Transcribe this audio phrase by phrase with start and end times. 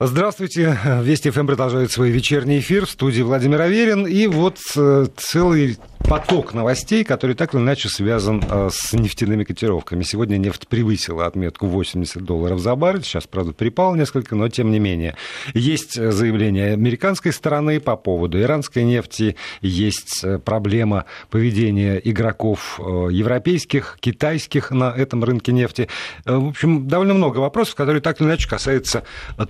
[0.00, 0.78] Здравствуйте.
[1.02, 4.06] Вести ФМ продолжает свой вечерний эфир в студии Владимир Аверин.
[4.06, 5.76] И вот э, целый
[6.08, 10.04] поток новостей, который так или иначе связан э, с нефтяными котировками.
[10.04, 13.02] Сегодня нефть превысила отметку 80 долларов за баррель.
[13.02, 15.16] Сейчас, правда, припал несколько, но тем не менее.
[15.52, 19.34] Есть э, заявление американской стороны по поводу иранской нефти.
[19.62, 25.88] Есть проблема поведения игроков европейских, китайских на этом рынке нефти.
[26.24, 29.02] В общем, довольно много вопросов, которые так или иначе касаются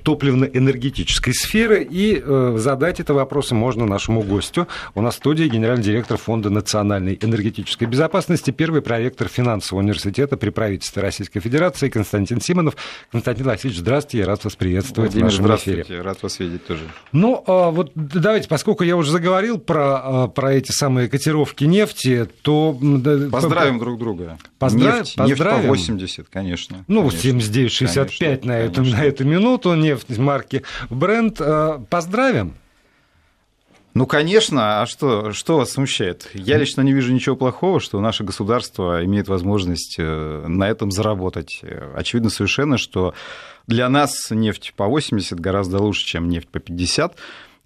[0.02, 1.86] топливных энергетической сферы.
[1.88, 4.68] И э, задать это вопросы можно нашему гостю.
[4.94, 10.50] У нас в студии генеральный директор Фонда национальной энергетической безопасности, первый проректор финансового университета при
[10.50, 12.76] правительстве Российской Федерации Константин Симонов.
[13.10, 16.00] Константин Васильевич, здравствуйте, я рад вас приветствовать Владимир, в нашем здравствуйте, эфире.
[16.02, 16.82] рад вас видеть тоже.
[17.12, 22.28] Ну, а, вот давайте, поскольку я уже заговорил про, а, про эти самые котировки нефти,
[22.42, 22.76] то...
[23.30, 24.38] Поздравим друг друга.
[24.58, 25.56] Поздравим, нефть, поздравим.
[25.56, 26.84] нефть по 80, конечно.
[26.88, 31.40] Ну, 79,65 79, на, эту, на эту минуту нефть марки бренд.
[31.40, 32.54] Э, поздравим!
[33.94, 36.28] Ну, конечно, а что, что вас смущает?
[36.34, 41.62] Я лично не вижу ничего плохого, что наше государство имеет возможность э, на этом заработать.
[41.96, 43.14] Очевидно совершенно, что
[43.66, 47.16] для нас нефть по 80 гораздо лучше, чем нефть по 50.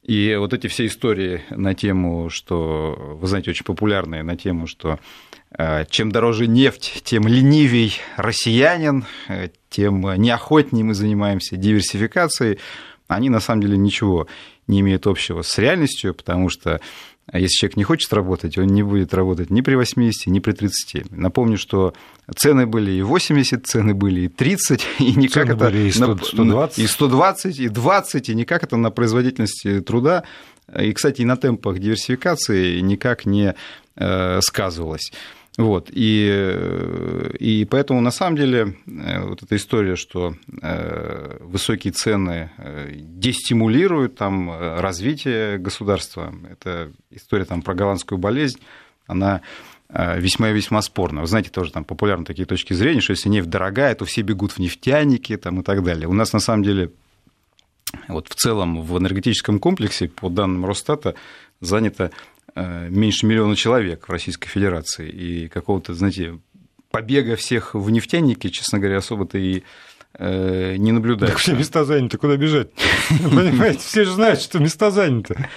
[0.05, 5.01] И вот эти все истории на тему, что, вы знаете, очень популярные на тему, что
[5.91, 9.05] чем дороже нефть, тем ленивей россиянин,
[9.69, 12.59] тем неохотнее мы занимаемся диверсификацией,
[13.09, 14.27] они на самом деле ничего
[14.67, 16.81] не имеют общего с реальностью, потому что
[17.33, 21.13] если человек не хочет работать, он не будет работать ни при 80, ни при 30.
[21.13, 21.95] Напомню, что
[22.35, 25.65] цены были и 80, цены были и 30, и никак цены это...
[25.67, 26.79] Были и 100, 120.
[26.79, 30.25] И 120, и 20, и никак это на производительности труда,
[30.79, 33.55] и, кстати, и на темпах диверсификации никак не
[33.97, 35.13] э, сказывалось.
[35.59, 42.51] Вот, и, и поэтому на самом деле э, вот эта история, что э, высокие цены
[42.57, 48.61] э, дестимулируют там развитие государства, это история там про голландскую болезнь,
[49.07, 49.43] она
[49.91, 51.21] весьма и весьма спорна.
[51.21, 54.53] Вы знаете, тоже там популярны такие точки зрения, что если нефть дорогая, то все бегут
[54.53, 56.09] в нефтяники там, и так далее.
[56.09, 56.93] У нас на самом деле
[58.09, 61.15] вот в целом в энергетическом комплексе, по данным Росстата,
[61.61, 62.11] занято Э,
[62.55, 66.39] меньше миллиона человек в Российской Федерации, и какого-то, знаете,
[66.93, 69.63] побега всех в нефтяники, честно говоря, особо-то и
[70.15, 71.35] э, не наблюдается.
[71.35, 72.69] Так все места заняты, куда бежать?
[73.09, 75.49] Понимаете, все же знают, что места заняты.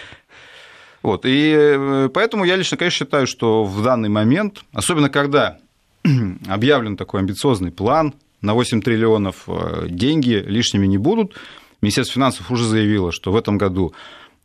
[1.04, 5.60] Вот, и э, поэтому я лично, конечно, считаю, что в данный момент, особенно когда
[6.48, 9.48] объявлен такой амбициозный план, на 8 триллионов
[9.88, 11.34] деньги лишними не будут,
[11.82, 13.94] Министерство финансов уже заявило, что в этом году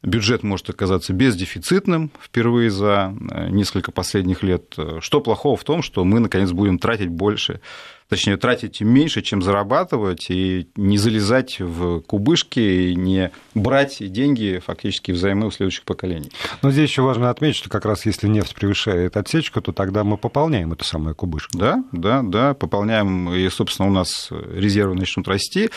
[0.02, 4.74] бюджет может оказаться бездефицитным впервые за э, несколько последних лет.
[5.00, 7.60] Что плохого в том, что мы, наконец, будем тратить больше,
[8.08, 15.12] точнее, тратить меньше, чем зарабатывать, и не залезать в кубышки, и не брать деньги фактически
[15.12, 16.30] взаймы у следующих поколений.
[16.62, 20.16] Но здесь еще важно отметить, что как раз если нефть превышает отсечку, то тогда мы
[20.16, 21.56] пополняем эту самую кубышку.
[21.56, 25.70] Да, да, да, пополняем, и, собственно, у нас резервы начнут расти.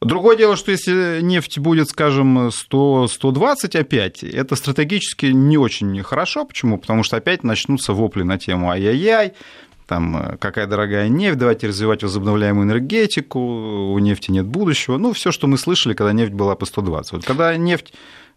[0.00, 6.44] Другое дело, что если нефть будет, скажем, 100, 120 опять, это стратегически не очень хорошо.
[6.44, 6.78] Почему?
[6.78, 9.32] Потому что опять начнутся вопли на тему ай-яй-яй,
[9.86, 14.98] там, э, какая дорогая нефть, давайте развивать возобновляемую энергетику, у нефти нет будущего.
[14.98, 17.12] Ну, все, что мы слышали, когда нефть была по 120.
[17.12, 17.94] Вот когда нефть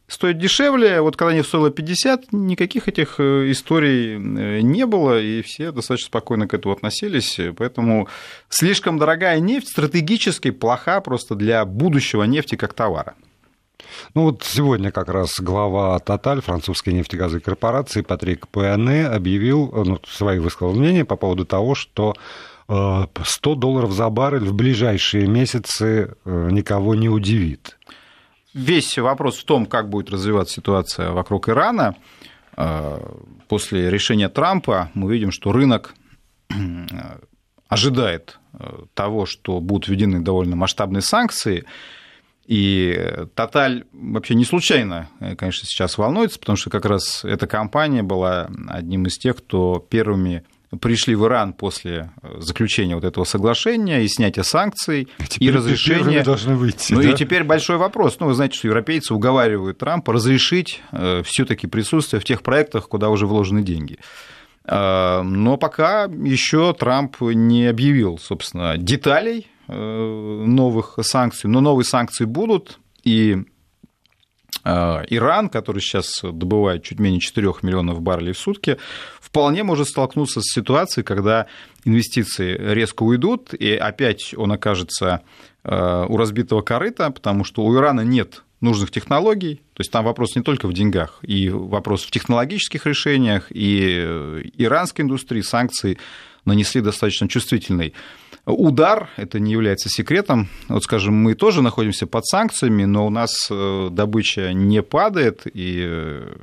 [0.10, 1.02] стоит дешевле.
[1.02, 6.08] Вот когда они стоило 50, никаких этих э, историй э, не было, и все достаточно
[6.08, 7.40] спокойно к этому относились.
[7.58, 8.10] Поэтому
[8.50, 13.16] слишком дорогая нефть стратегически плоха просто для будущего нефти как товара.
[14.14, 20.00] Ну вот сегодня как раз глава Тоталь, французской нефтегазовой корпорации, Патрик Пуэне, объявил, э, ну,
[20.08, 22.14] свои высказал мнение по поводу того, что
[22.68, 27.80] 100 долларов за баррель в ближайшие месяцы никого не удивит
[28.54, 31.96] весь вопрос в том, как будет развиваться ситуация вокруг Ирана.
[32.58, 33.00] Э,
[33.48, 35.94] после решения Трампа мы видим, что рынок
[36.50, 36.56] э,
[37.68, 41.66] ожидает э, того, что будут введены довольно масштабные санкции.
[42.46, 45.08] И Тоталь вообще не случайно,
[45.38, 50.44] конечно, сейчас волнуется, потому что как раз эта компания была одним из тех, кто первыми
[50.78, 55.08] пришли в Иран после э, заключения вот этого соглашения и снятия санкций
[55.40, 56.24] и разрешения.
[56.24, 56.94] должны выйти.
[56.94, 57.10] Ну да?
[57.10, 58.18] и теперь большой вопрос.
[58.20, 63.10] Ну, вы знаете, что европейцы уговаривают Трампа разрешить э, все-таки присутствие в тех проектах, куда
[63.10, 63.98] уже вложены деньги.
[64.66, 72.80] Э, но пока еще Трамп не объявил, собственно, деталей новых санкций, но новые санкции будут,
[73.04, 73.44] и
[74.64, 78.78] Иран, который сейчас добывает чуть менее 4 миллионов баррелей в сутки,
[79.22, 81.48] вполне может столкнуться с ситуацией, когда
[81.86, 85.22] инвестиции резко уйдут, и опять он окажется
[85.64, 89.56] у разбитого корыта, потому что у Ирана нет нужных технологий.
[89.74, 95.06] То есть там вопрос не только в деньгах, и вопрос в технологических решениях, и иранской
[95.06, 95.98] индустрии санкции
[96.46, 97.94] нанесли достаточно чувствительный
[98.46, 100.48] удар, это не является секретом.
[100.68, 105.82] Вот, скажем, мы тоже находимся под санкциями, но у нас э, добыча не падает, и
[105.86, 106.36] э,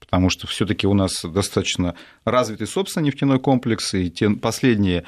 [0.00, 5.04] потому что все-таки у нас достаточно развитый собственный нефтяной комплекс, и те последние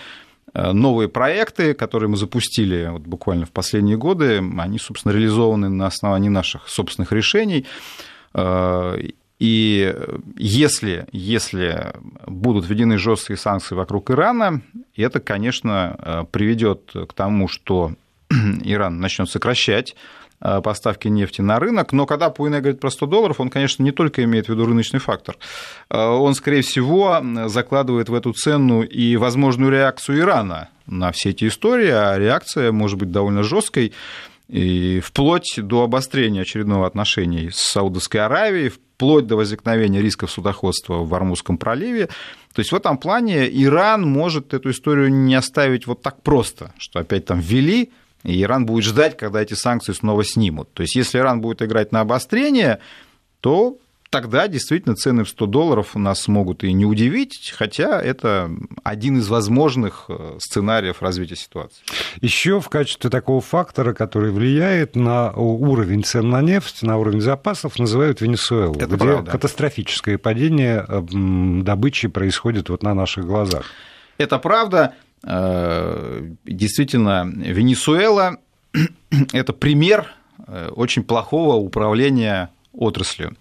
[0.53, 5.87] э, новые проекты, которые мы запустили вот буквально в последние годы, они, собственно, реализованы на
[5.87, 7.67] основании наших собственных решений.
[9.41, 9.97] И
[10.37, 11.95] если, если
[12.27, 14.61] будут введены жесткие санкции вокруг Ирана,
[15.01, 17.95] это, конечно, приведет к тому, что
[18.65, 19.97] Иран начнет сокращать
[20.41, 23.93] э, поставки нефти на рынок, но когда Пуйне говорит про 100 долларов, он, конечно, не
[23.93, 25.37] только имеет в виду рыночный фактор.
[25.91, 31.49] Э, он, скорее всего, закладывает в эту цену и возможную реакцию Ирана на все эти
[31.49, 33.93] истории, а реакция может быть довольно жесткой,
[34.49, 41.15] и вплоть до обострения очередного отношений с Саудовской Аравией, вплоть до возникновения рисков судоходства в
[41.15, 42.09] Армузском проливе.
[42.53, 47.01] То есть в этом плане Иран может эту историю не оставить вот так просто, что
[47.01, 47.93] опять там ввели,
[48.25, 50.71] и Иран будет ждать, когда эти санкции снова снимут.
[50.75, 52.81] То есть если Иран будет играть на обострение,
[53.41, 53.79] то
[54.11, 58.51] тогда действительно цены в 100 долларов нас могут и не удивить, хотя это
[58.83, 61.83] один из возможных э, сценариев развития ситуации.
[62.21, 67.79] Еще в качестве такого фактора, который влияет на уровень цен на нефть, на уровень запасов,
[67.79, 69.31] называют Венесуэлу, это где правда.
[69.31, 70.85] катастрофическое падение
[71.63, 73.65] добычи происходит вот на наших глазах.
[74.19, 74.95] Это правда.
[75.23, 78.39] Э, действительно, Венесуэла–
[79.33, 80.13] это пример
[80.47, 83.37] э, очень плохого управления отраслью.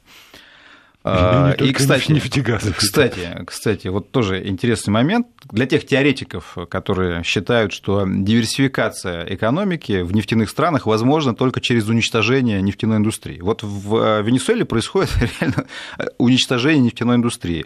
[1.02, 2.74] А, и, кстати, нефтегазы.
[2.74, 10.14] Кстати, кстати, вот тоже интересный момент для тех теоретиков, которые считают, что диверсификация экономики в
[10.14, 13.40] нефтяных странах возможна только через уничтожение нефтяной индустрии.
[13.40, 15.66] Вот в э, Венесуэле происходит реально
[16.18, 17.66] уничтожение нефтяной индустрии.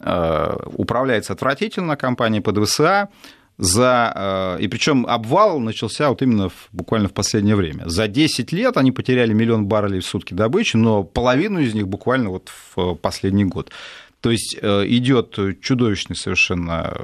[0.00, 3.08] Э, управляется отвратительно компания ПДВСА,
[3.58, 7.84] за, э, и причем обвал начался вот именно в, буквально в последнее время.
[7.86, 12.30] За 10 лет они потеряли миллион баррелей в сутки добычи, но половину из них буквально
[12.30, 13.70] вот в последний год.
[14.20, 16.96] То есть э, идет чудовищный совершенно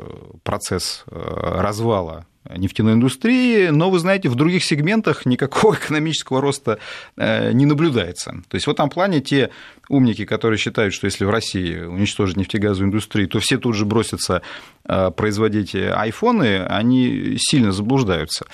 [0.43, 6.79] процесс э, развала нефтяной индустрии, но, вы знаете, в других сегментах никакого экономического роста
[7.17, 8.43] э, не наблюдается.
[8.49, 9.51] То есть в этом плане те
[9.89, 14.43] умники, которые считают, что если в России уничтожить нефтегазовую индустрию, то все тут же бросятся
[14.85, 18.47] э, производить айфоны, они сильно заблуждаются.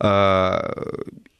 [0.00, 0.74] Э,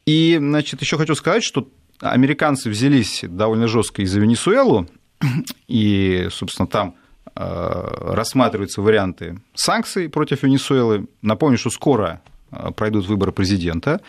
[0.05, 1.69] и, значит, еще хочу сказать, что
[1.99, 4.87] американцы взялись довольно жестко из за Венесуэлу,
[5.67, 6.95] и, собственно, там
[7.35, 11.07] рассматриваются варианты санкций против Венесуэлы.
[11.21, 12.21] Напомню, что скоро
[12.51, 14.01] э, пройдут выборы президента.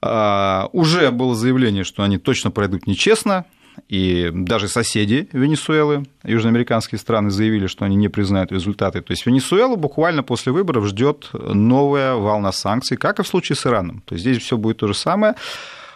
[0.00, 3.44] Э, уже было заявление, что они точно пройдут нечестно,
[3.88, 9.00] и даже соседи Венесуэлы, южноамериканские страны, заявили, что они не признают результаты.
[9.00, 13.66] То есть Венесуэла буквально после выборов ждет новая волна санкций, как и в случае с
[13.66, 14.02] Ираном.
[14.04, 15.34] То есть здесь все будет то же самое.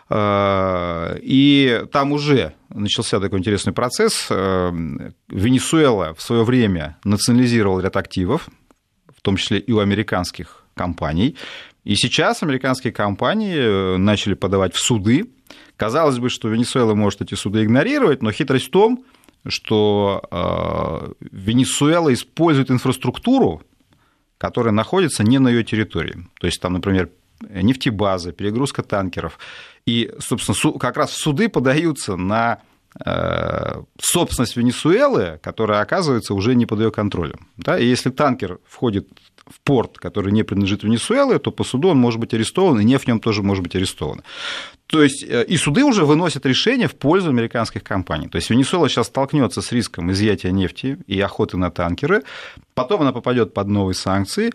[0.09, 4.29] Э, и там уже начался такой интересный процесс.
[4.31, 4.71] Э,
[5.29, 8.49] Венесуэла в свое время национализировала ряд активов,
[9.15, 11.37] в том числе и у американских компаний.
[11.85, 15.31] И сейчас американские компании э, начали подавать в суды.
[15.77, 19.05] Казалось бы, что Венесуэла может эти суды игнорировать, но хитрость в том,
[19.47, 23.63] что Венесуэла использует инфраструктуру,
[24.39, 26.27] которая находится не на ее территории.
[26.41, 27.11] То есть там, например,
[27.41, 29.39] нефтебазы, перегрузка танкеров.
[29.87, 32.61] И, собственно, как раз суды подаются на
[33.05, 37.49] э, собственность Венесуэлы, которая оказывается уже не под ее контролем.
[37.57, 37.79] Да?
[37.79, 39.09] И если танкер входит
[39.47, 43.05] в порт, который не принадлежит Венесуэле, то по суду он может быть арестован, и нефть
[43.05, 44.23] в нем тоже может быть арестована.
[44.87, 48.29] То есть э, и суды уже выносят решения в пользу американских компаний.
[48.29, 52.25] То есть Венесуэла сейчас столкнется с риском изъятия нефти и охоты на танкеры,
[52.75, 54.53] потом она попадет под новые санкции.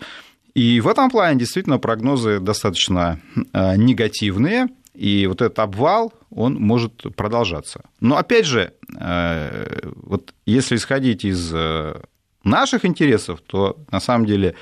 [0.54, 3.20] И в этом плане действительно прогнозы достаточно
[3.52, 4.68] э, негативные.
[4.94, 7.82] И вот этот обвал, он может продолжаться.
[8.00, 12.00] Но опять же, э, вот если исходить из э,
[12.44, 14.54] наших интересов, то на самом деле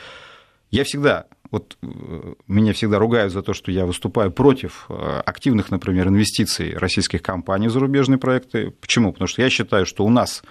[0.71, 1.77] я всегда вот
[2.47, 7.73] меня всегда ругают за то, что я выступаю против активных, например, инвестиций российских компаний в
[7.73, 8.71] зарубежные проекты.
[8.71, 9.13] Почему?
[9.13, 10.45] Потому что я считаю, что у нас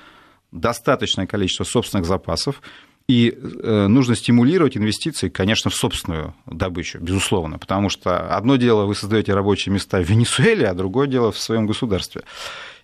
[0.51, 2.61] достаточное количество собственных запасов,
[3.09, 8.93] и э, нужно стимулировать инвестиции, конечно, в собственную добычу, безусловно, потому что одно дело вы
[8.93, 12.21] создаете рабочие места в Венесуэле, а другое дело в своем государстве.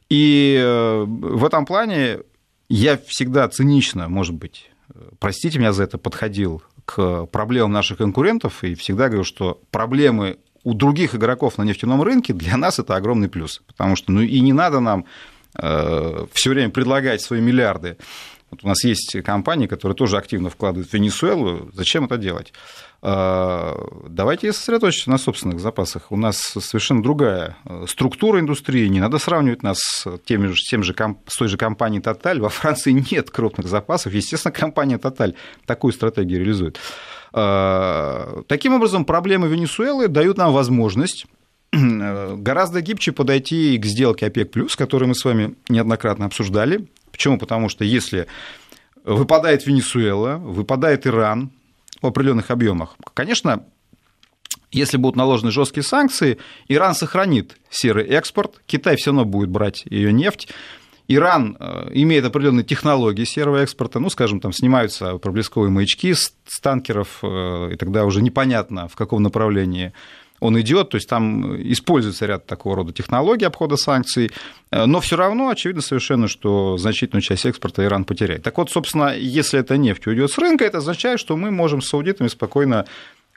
[0.09, 2.21] И э, в этом плане
[2.69, 4.71] я всегда цинично, может быть,
[5.19, 10.73] простите меня за это, подходил к проблемам наших конкурентов и всегда говорю, что проблемы у
[10.73, 13.61] других игроков на нефтяном рынке, для нас это огромный плюс.
[13.67, 15.05] Потому что ну, и не надо нам
[15.55, 17.97] э, все время предлагать свои миллиарды.
[18.51, 21.69] Вот у нас есть компании, которые тоже активно вкладывают в Венесуэлу.
[21.73, 22.53] Зачем это делать?
[23.01, 23.73] Э,
[24.07, 26.11] давайте сосредоточимся на собственных запасах.
[26.11, 28.87] У нас совершенно другая э, структура индустрии.
[28.87, 30.95] Не надо сравнивать нас с, теми же, с, тем же,
[31.27, 32.39] с той же компанией Total.
[32.39, 34.13] Во Франции нет крупных запасов.
[34.13, 35.35] Естественно, компания Total
[35.65, 36.79] такую стратегию реализует.
[37.33, 41.25] Э, таким образом, проблемы Венесуэлы дают нам возможность
[41.73, 46.87] гораздо гибче подойти к сделке ОПЕК+, которую мы с вами неоднократно обсуждали.
[47.15, 47.37] Почему?
[47.37, 48.27] Потому что если
[49.05, 51.51] выпадает Венесуэла, выпадает Иран,
[52.01, 52.97] в определенных объемах.
[53.13, 53.63] Конечно,
[54.69, 60.11] если будут наложены жесткие санкции, Иран сохранит серый экспорт, Китай все равно будет брать ее
[60.11, 60.49] нефть.
[61.07, 67.19] Иран э, имеет определенные технологии серого экспорта, ну, скажем, там снимаются проблесковые маячки с танкеров,
[67.23, 69.93] э, и тогда уже непонятно, в каком направлении
[70.39, 74.31] он идет, то есть там используется ряд такого рода технологий обхода санкций,
[74.71, 78.43] э, но все равно очевидно совершенно, что значительную часть экспорта Иран потеряет.
[78.43, 81.87] Так вот, собственно, если эта нефть уйдет с рынка, это означает, что мы можем с
[81.87, 82.85] саудитами спокойно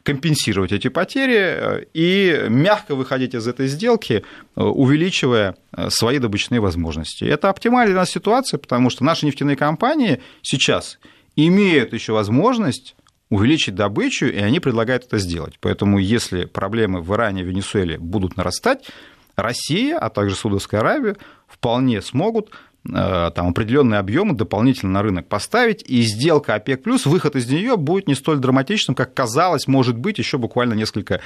[0.03, 4.25] компенсировать эти потери э, и мягко выходить из этой сделки,
[4.57, 5.57] э, увеличивая
[5.89, 7.25] свои добычные возможности.
[7.25, 10.99] Это оптимальная для нас ситуация, потому что наши нефтяные компании сейчас
[11.37, 12.97] имеют еще возможность
[13.31, 15.59] увеличить добычу, и они предлагают это сделать.
[15.61, 18.89] Поэтому если проблемы в Иране и Венесуэле будут нарастать,
[19.37, 21.17] Россия, а также Саудовская Аравия
[21.47, 22.51] вполне смогут
[22.89, 27.77] э, там определенные объемы дополнительно на рынок поставить, и сделка ОПЕК+, плюс выход из нее
[27.77, 31.21] будет не столь драматичным, как казалось, может быть, еще буквально несколько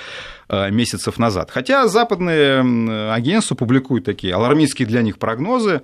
[0.49, 1.50] э, месяцев назад.
[1.50, 5.80] Хотя западные агентства публикуют такие алармистские для них прогнозы,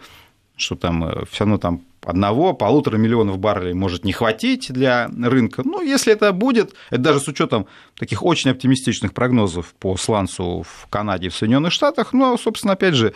[0.57, 5.63] что там э, все равно там одного, полутора миллионов баррелей может не хватить для рынка.
[5.65, 10.87] Ну, если это будет, это даже с учетом таких очень оптимистичных прогнозов по сланцу в
[10.89, 13.15] Канаде и в Соединенных Штатах, ну, собственно, опять же,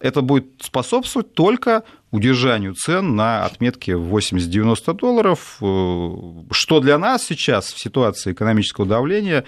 [0.00, 6.10] это будет способствовать только удержанию цен на отметке 80-90 долларов, э,
[6.50, 9.44] что для нас сейчас в ситуации экономического давления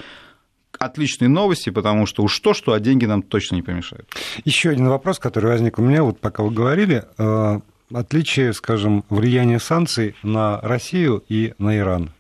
[0.79, 4.09] отличные новости, потому что уж то, что, а деньги нам точно не помешают.
[4.45, 7.61] Еще один вопрос, который возник у меня, вот пока вы говорили, э,
[7.93, 12.11] отличие, скажем, влияния санкций на Россию и на Иран.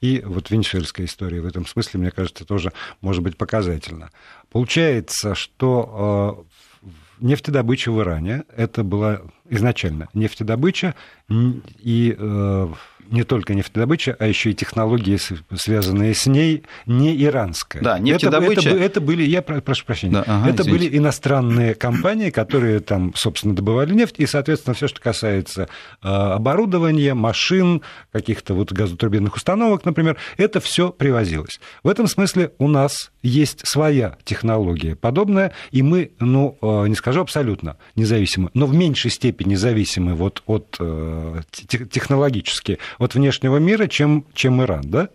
[0.00, 4.10] И вот венесуэльская история в этом смысле, мне кажется, тоже может быть показательна.
[4.50, 6.46] Получается, что
[6.82, 6.88] э,
[7.20, 10.94] нефтедобыча в Иране, это была изначально нефтедобыча
[11.30, 12.68] и э,
[13.10, 15.18] не только нефтедобыча, а еще и технологии,
[15.54, 17.82] связанные с ней, не иранская.
[17.82, 18.60] Да, нефтедобыча...
[18.60, 20.88] Это, это, это были, я прошу прощения, да, ага, это извините.
[20.88, 25.68] были иностранные компании, которые там, собственно, добывали нефть, и, соответственно, все, что касается
[26.02, 27.82] а, оборудования, машин,
[28.12, 31.60] каких-то вот газотурбинных установок, например, это все привозилось.
[31.82, 37.20] В этом смысле у нас есть своя технология подобная, и мы, ну, а, не скажу
[37.20, 44.26] абсолютно независимы, но в меньшей степени зависимы вот от э, технологически от внешнего мира, чем,
[44.34, 45.08] чем Иран, да?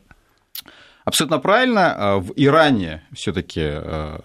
[1.05, 1.95] Абсолютно правильно.
[1.95, 4.19] А, в Иране все-таки э,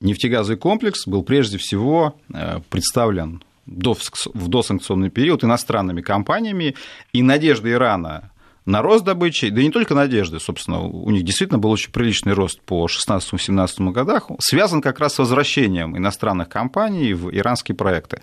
[0.00, 6.74] нефтегазовый комплекс был прежде всего э, представлен в досанкционный период иностранными компаниями,
[7.12, 8.32] и надежда Ирана
[8.64, 12.32] на рост добычи, да и не только надежды, собственно, у них действительно был очень приличный
[12.32, 18.20] рост по 16-17 годах, связан как раз с возвращением иностранных компаний в иранские проекты.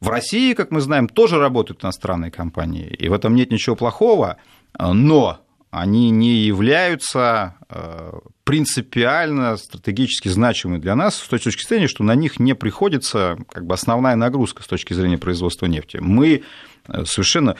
[0.00, 4.36] В России, как мы знаем, тоже работают иностранные компании, и в этом нет ничего плохого,
[4.78, 8.12] но они не являются э,
[8.44, 13.66] принципиально стратегически значимыми для нас с той точки зрения, что на них не приходится как
[13.66, 15.98] бы основная нагрузка с точки зрения производства нефти.
[16.00, 16.44] Мы
[16.88, 17.56] э, совершенно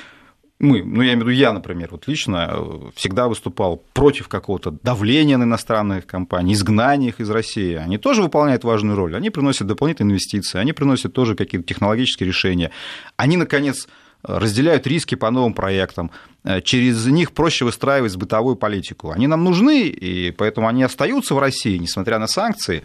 [0.58, 4.70] мы, ну я имею в виду я, например, вот лично э, всегда выступал против какого-то
[4.82, 7.74] давления на иностранных компаний, изгнания их из России.
[7.74, 12.70] Они тоже выполняют важную роль, они приносят дополнительные инвестиции, они приносят тоже какие-то технологические решения.
[13.16, 13.86] Они, наконец,
[14.22, 16.10] разделяют риски по новым проектам,
[16.44, 19.10] э, через них проще выстраивать бытовую политику.
[19.10, 22.82] Они нам нужны, и поэтому они остаются в России, несмотря на санкции.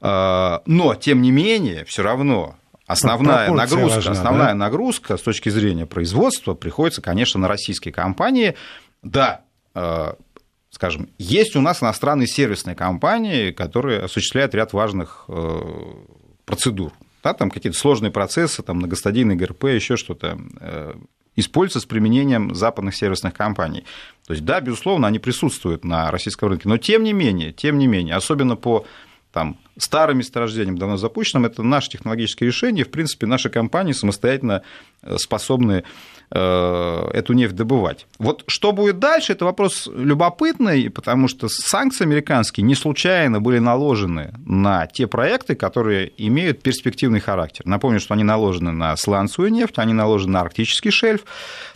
[0.00, 2.56] Э, но, тем не менее, все равно
[2.92, 4.54] основная нагрузка, важна, основная да?
[4.54, 8.56] нагрузка с точки зрения производства приходится, конечно, на российские компании.
[9.02, 9.42] Да,
[9.74, 10.14] э,
[10.70, 15.60] скажем, есть у нас иностранные сервисные компании, которые осуществляют ряд важных э,
[16.44, 16.92] процедур.
[17.22, 20.94] Да, там какие-то сложные процессы, там многостадийный ГРП, еще что-то э,
[21.36, 23.84] используются с применением западных сервисных компаний.
[24.26, 27.86] То есть, да, безусловно, они присутствуют на российском рынке, но тем не менее, тем не
[27.86, 28.86] менее, особенно по
[29.32, 34.62] там, старым месторождением, давно запущенным, это наше технологическое решение, в принципе, наши компании самостоятельно
[35.02, 35.84] э, способны
[36.30, 38.06] э, эту нефть добывать.
[38.18, 44.34] Вот что будет дальше, это вопрос любопытный, потому что санкции американские не случайно были наложены
[44.44, 47.64] на те проекты, которые имеют перспективный характер.
[47.66, 51.24] Напомню, что они наложены на сланцевую нефть, они наложены на арктический шельф.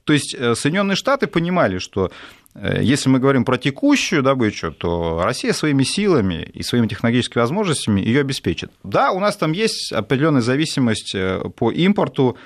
[0.04, 2.10] То есть э, Соединенные Штаты понимали, что
[2.54, 8.20] если мы говорим про текущую добычу, то Россия своими силами и своими технологическими возможностями ее
[8.20, 8.70] обеспечит.
[8.84, 12.36] Да, у нас там есть определенная зависимость э, по импорту,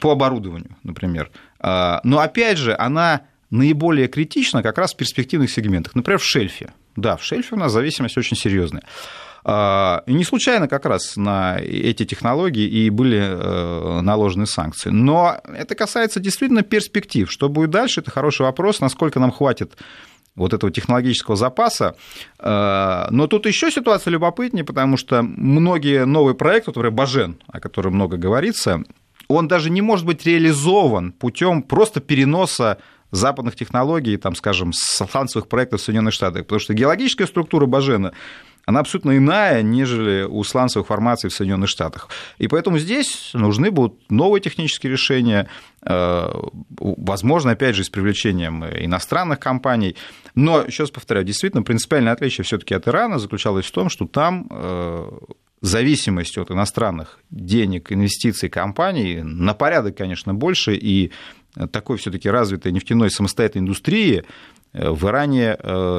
[0.00, 1.30] по оборудованию, например.
[1.60, 5.94] А, но опять же, она наиболее критична как раз в перспективных сегментах.
[5.94, 6.72] Например, в шельфе.
[6.96, 8.82] Да, в шельфе у нас зависимость очень серьезная.
[9.46, 14.88] А, не случайно как раз на эти технологии и были э, наложены санкции.
[14.88, 17.30] Но это касается действительно перспектив.
[17.30, 19.76] Что будет дальше, это хороший вопрос, насколько нам хватит
[20.34, 21.94] вот этого технологического запаса.
[22.38, 27.94] А, но тут еще ситуация любопытнее, потому что многие новые проекты, например, Бажен, о котором
[27.94, 28.82] много говорится,
[29.28, 32.78] он даже не может быть реализован путем просто переноса
[33.14, 38.12] западных технологий, там, скажем, с сланцевых проектов в Соединенных Штатах, потому что геологическая структура Бажена
[38.66, 42.08] она абсолютно иная, нежели у сланцевых формаций в Соединенных Штатах.
[42.38, 45.48] И поэтому здесь нужны будут новые технические решения,
[45.82, 46.32] э,
[46.78, 49.96] возможно, опять же, с привлечением иностранных компаний.
[50.34, 54.46] Но, еще раз повторяю, действительно, принципиальное отличие все-таки от Ирана заключалось в том, что там
[54.50, 55.10] э,
[55.60, 61.12] зависимость от иностранных денег, инвестиций компаний на порядок, конечно, больше, и
[61.72, 64.24] такой все-таки развитой нефтяной самостоятельной индустрии
[64.72, 65.56] э, в Иране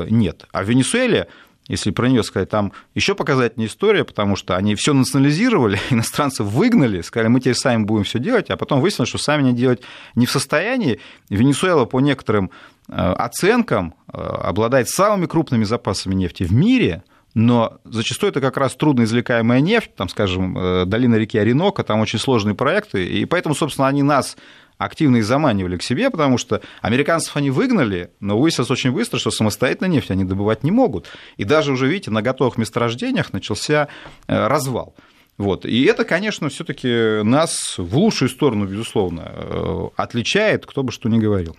[0.10, 0.46] нет.
[0.52, 1.28] А в Венесуэле
[1.68, 7.02] если про нее сказать, там еще показательная история, потому что они все национализировали, иностранцев выгнали,
[7.02, 9.82] сказали, мы теперь сами будем все делать, а потом выяснилось, что сами они делать
[10.14, 11.00] не в состоянии.
[11.30, 12.52] Венесуэла по некоторым
[12.88, 18.76] э, оценкам э, обладает самыми крупными запасами нефти в мире, но зачастую это как раз
[18.76, 23.56] трудно извлекаемая нефть, там, скажем, э, долина реки Оренока, там очень сложные проекты, и поэтому,
[23.56, 24.38] собственно, они нас
[24.78, 29.32] активно их заманивали к себе, потому что американцев они выгнали, но выяснилось очень быстро, что
[29.32, 31.08] самостоятельно нефть они добывать не могут.
[31.38, 33.88] И даже уже, видите, на готовых месторождениях начался
[34.28, 34.96] э, развал.
[35.38, 35.66] Вот.
[35.66, 41.20] И это, конечно, все-таки нас в лучшую сторону, безусловно, э, отличает, кто бы что ни
[41.20, 41.56] говорил.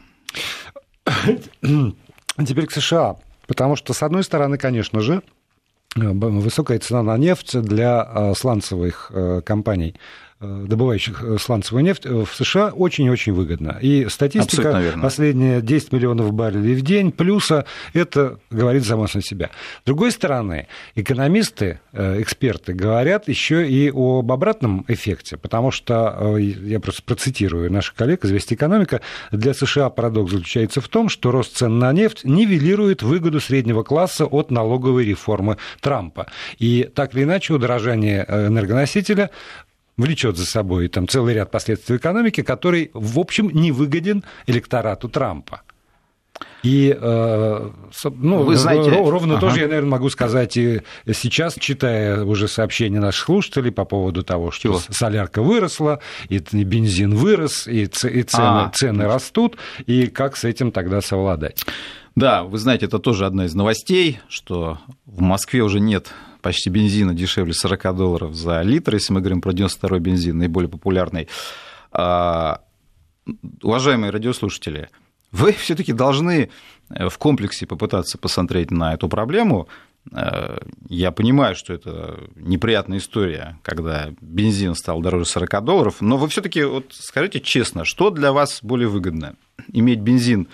[2.46, 3.16] Теперь к США.
[3.46, 5.22] Потому что, с одной стороны, конечно же,
[5.94, 9.12] э, высокая цена на нефть для сланцевых
[9.44, 9.94] компаний
[10.40, 13.78] добывающих э, сланцевую нефть э, в США очень-очень выгодно.
[13.80, 19.50] И статистика последние 10 миллионов баррелей в день плюса, это говорит само за себя.
[19.82, 27.02] С другой стороны, экономисты, эксперты говорят еще и об обратном эффекте, потому что, я просто
[27.02, 29.00] процитирую наших коллег из «Вести экономика»,
[29.32, 34.26] для США парадокс заключается в том, что рост цен на нефть нивелирует выгоду среднего класса
[34.26, 36.26] от налоговой реформы Трампа.
[36.58, 39.30] И так или иначе удорожание энергоносителя
[39.96, 45.62] влечет за собой там целый ряд последствий экономики, который, в общем, не выгоден электорату Трампа.
[46.62, 47.70] И, э,
[48.04, 48.90] ну, Вы знаете...
[48.90, 49.40] ровно ага.
[49.40, 50.82] тоже я, наверное, могу сказать и
[51.12, 54.80] сейчас, читая уже сообщения наших слушателей по поводу того, что Чего?
[54.90, 59.56] солярка выросла, и бензин вырос, и, цены, а, цены растут,
[59.86, 61.64] и как с этим тогда совладать?
[62.16, 67.12] Да, вы знаете, это тоже одна из новостей, что в Москве уже нет почти бензина
[67.12, 71.28] дешевле 40 долларов за литр, если мы говорим про 92-й бензин, наиболее популярный.
[71.92, 72.62] А,
[73.62, 74.88] уважаемые радиослушатели,
[75.30, 76.48] вы все-таки должны
[76.88, 79.68] э, в комплексе попытаться посмотреть на эту проблему.
[80.10, 86.28] Э, я понимаю, что это неприятная история, когда бензин стал дороже 40 долларов, но вы
[86.28, 89.34] все-таки вот скажите честно, что для вас более выгодно?
[89.72, 90.48] Иметь бензин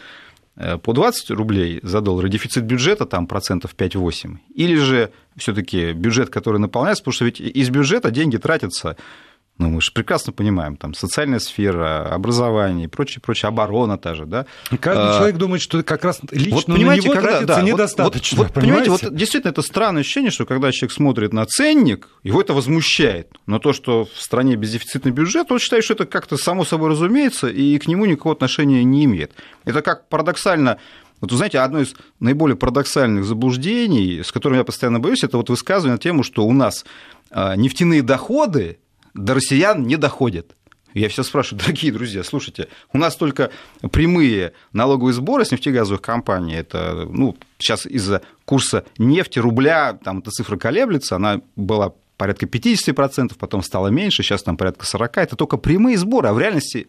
[0.83, 6.59] по 20 рублей за доллар, дефицит бюджета там процентов 5-8, или же все-таки бюджет, который
[6.59, 8.97] наполняется, потому что ведь из бюджета деньги тратятся
[9.59, 14.27] ну, мы же прекрасно понимаем, там, социальная сфера, образование и прочее, прочее, оборона та же,
[14.27, 14.47] да.
[14.71, 17.57] И каждый а, человек думает, что как раз лично вот, понимаете, на него когда, тратится
[17.57, 18.85] да, недостаточно, вот, вот, понимаете?
[18.87, 23.29] понимаете, вот действительно это странное ощущение, что когда человек смотрит на ценник, его это возмущает.
[23.47, 27.49] Но то, что в стране бездефицитный бюджет, он считает, что это как-то само собой разумеется,
[27.49, 29.33] и к нему никакого отношения не имеет.
[29.65, 30.79] Это как парадоксально
[31.21, 35.51] вот вы знаете, одно из наиболее парадоксальных заблуждений, с которым я постоянно боюсь, это вот
[35.51, 36.85] высказывание на тему, что у нас
[37.31, 38.81] а, нефтяные доходы
[39.15, 40.57] до россиян не доходит.
[40.95, 43.51] Я все спрашиваю, дорогие друзья, слушайте, у нас только
[43.91, 50.31] прямые налоговые сборы с нефтегазовых компаний, это, ну, сейчас из-за курса нефти, рубля, там эта
[50.31, 55.57] цифра колеблется, она была порядка 50%, потом стало меньше, сейчас там порядка 40%, это только
[55.57, 56.89] прямые сборы, а в реальности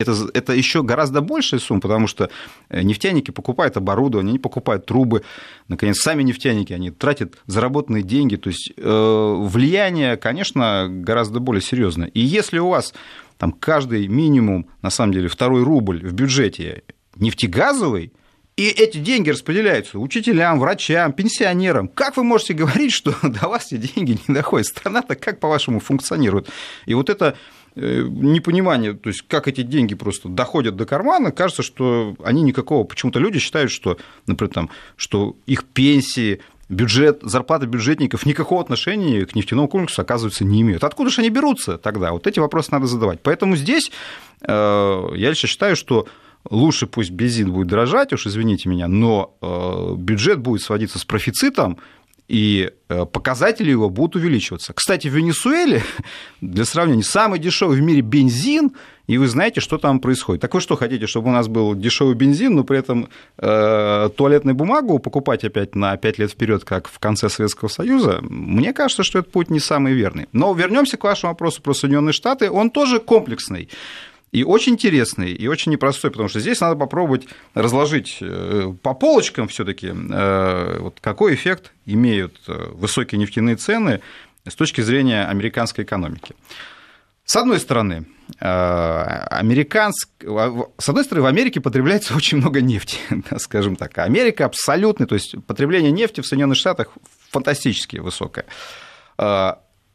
[0.00, 2.30] это, это еще гораздо большая сумма, потому что
[2.70, 5.22] э, нефтяники покупают оборудование, они покупают трубы,
[5.68, 12.08] наконец, сами нефтяники, они тратят заработанные деньги, то есть э, влияние, конечно, гораздо более серьезное.
[12.08, 12.94] И если у вас
[13.36, 16.82] там каждый минимум, на самом деле, второй рубль в бюджете
[17.16, 18.12] нефтегазовый,
[18.56, 21.88] и эти деньги распределяются учителям, врачам, пенсионерам.
[21.88, 24.66] Как вы можете говорить, что до вас эти деньги не доходят?
[24.66, 26.48] Страна-то как, по-вашему, функционирует?
[26.84, 27.36] И вот это
[27.76, 33.18] непонимание, то есть как эти деньги просто доходят до кармана, кажется, что они никакого, почему-то
[33.18, 39.68] люди считают, что, например, там, что их пенсии, бюджет, зарплата бюджетников никакого отношения к нефтяному
[39.68, 40.84] комплексу, оказывается, не имеют.
[40.84, 42.12] Откуда же они берутся тогда?
[42.12, 43.20] Вот эти вопросы надо задавать.
[43.22, 43.90] Поэтому здесь
[44.42, 46.06] э, я лично считаю, что
[46.48, 51.78] лучше пусть бензин будет дорожать, уж извините меня, но э, бюджет будет сводиться с профицитом,
[52.30, 54.72] и э, показатели его будут увеличиваться.
[54.72, 55.82] Кстати, в Венесуэле,
[56.40, 58.70] для сравнения, самый дешевый в мире бензин,
[59.08, 60.40] и вы знаете, что там происходит.
[60.40, 64.54] Так вы что хотите, чтобы у нас был дешевый бензин, но при этом э, туалетную
[64.54, 68.20] бумагу покупать опять на 5 лет вперед, как в конце Советского Союза?
[68.22, 70.28] Мне кажется, что этот путь не самый верный.
[70.30, 72.48] Но вернемся к вашему вопросу про Соединенные Штаты.
[72.48, 73.68] Он тоже комплексный.
[74.32, 79.48] И очень интересный, и очень непростой, потому что здесь надо попробовать разложить э, по полочкам
[79.48, 84.00] все таки э, вот какой эффект имеют э, высокие нефтяные цены
[84.46, 86.36] с точки зрения американской экономики.
[87.24, 88.06] С одной стороны,
[88.40, 90.08] американск...
[90.20, 92.98] с одной стороны, в Америке потребляется очень много нефти,
[93.38, 93.98] скажем так.
[93.98, 96.88] Америка абсолютный, то есть потребление нефти в Соединенных Штатах
[97.30, 98.46] фантастически высокое.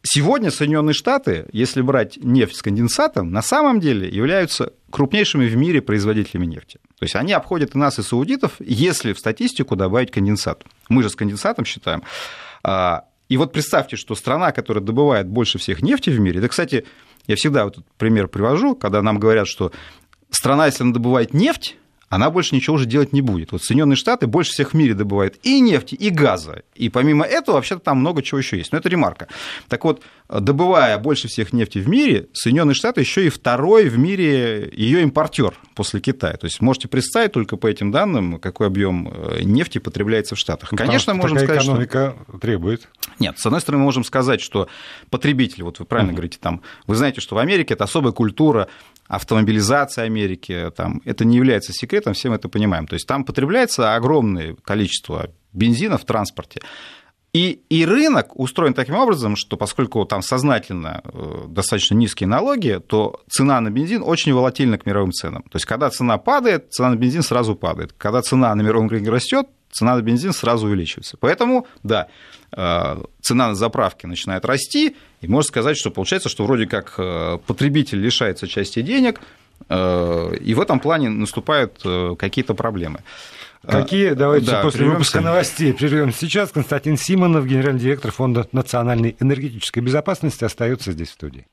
[0.07, 5.81] Сегодня Соединенные Штаты, если брать нефть с конденсатом, на самом деле являются крупнейшими в мире
[5.81, 6.77] производителями нефти.
[6.99, 10.63] То есть они обходят и нас, и саудитов, если в статистику добавить конденсат.
[10.89, 12.03] Мы же с конденсатом считаем.
[12.63, 16.85] А, и вот представьте, что страна, которая добывает больше всех нефти в мире, это, кстати,
[17.25, 19.71] я всегда вот этот пример привожу, когда нам говорят, что
[20.29, 21.77] страна, если она добывает нефть,
[22.15, 23.51] она больше ничего уже делать не будет.
[23.51, 26.63] Вот Соединенные Штаты больше всех в мире добывают и нефти, и газа.
[26.73, 28.71] И помимо этого, вообще-то там много чего еще есть.
[28.71, 29.28] Но это ремарка.
[29.67, 34.71] Так вот, добывая больше всех нефти в мире, Соединенные Штаты еще и второй в мире
[34.73, 36.38] ее импортер после Китая.
[36.38, 40.71] То есть можете представить только по этим данным, какой объем э, нефти потребляется в Штатах.
[40.71, 42.38] Ну, Конечно, можем сказать, экономика что...
[42.39, 42.88] требует.
[43.19, 44.69] Нет, с одной стороны, мы можем сказать, что
[45.10, 46.15] потребители, вот вы правильно uh-huh.
[46.15, 48.69] говорите, там, вы знаете, что в Америке это особая культура
[49.07, 52.87] автомобилизация Америки, там, это не является секретом, все мы это понимаем.
[52.87, 56.61] То есть там потребляется огромное количество бензина в транспорте.
[57.33, 63.19] И, и рынок устроен таким образом, что поскольку там сознательно э, достаточно низкие налоги, то
[63.29, 65.43] цена на бензин очень волатильна к мировым ценам.
[65.43, 67.91] То есть, когда цена падает, цена на бензин сразу падает.
[67.97, 71.17] Когда цена на мировом рынке растет, цена на бензин сразу увеличивается.
[71.19, 72.08] Поэтому, да,
[72.56, 77.39] э, цена на заправке начинает расти, и можно сказать, что получается, что вроде как э,
[77.45, 79.19] потребитель лишается части денег,
[79.69, 81.84] э, и в этом плане наступают
[82.17, 83.01] какие-то проблемы.
[83.67, 84.12] Какие?
[84.12, 84.97] Давайте да, после прервемся.
[84.97, 86.13] выпуска новостей прервем.
[86.13, 91.47] Сейчас Константин Симонов, генеральный директор Фонда национальной энергетической безопасности, остается здесь в студии.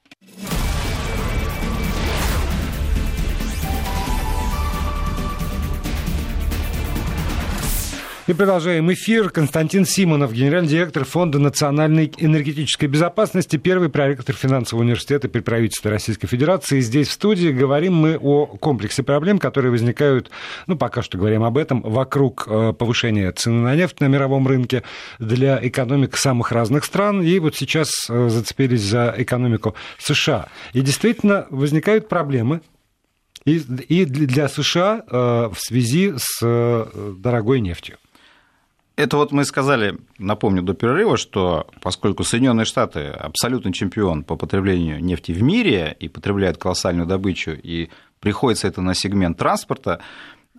[8.32, 9.28] И продолжаем эфир.
[9.28, 16.28] Константин Симонов, генеральный директор Фонда национальной энергетической безопасности, первый проректор финансового университета при правительстве Российской
[16.28, 16.80] Федерации.
[16.80, 20.30] Здесь в студии говорим мы о комплексе проблем, которые возникают,
[20.66, 24.82] ну, пока что говорим об этом, вокруг э, повышения цены на нефть на мировом рынке
[25.18, 27.20] для экономик самых разных стран.
[27.20, 30.48] И вот сейчас э, зацепились за экономику США.
[30.72, 32.62] И действительно возникают проблемы,
[33.44, 33.58] и,
[34.06, 35.16] для США э,
[35.52, 36.40] в связи с
[37.18, 37.98] дорогой нефтью.
[38.94, 45.02] Это вот мы сказали, напомню, до перерыва, что поскольку Соединенные Штаты абсолютный чемпион по потреблению
[45.02, 47.88] нефти в мире и потребляют колоссальную добычу, и
[48.20, 50.00] приходится это на сегмент транспорта,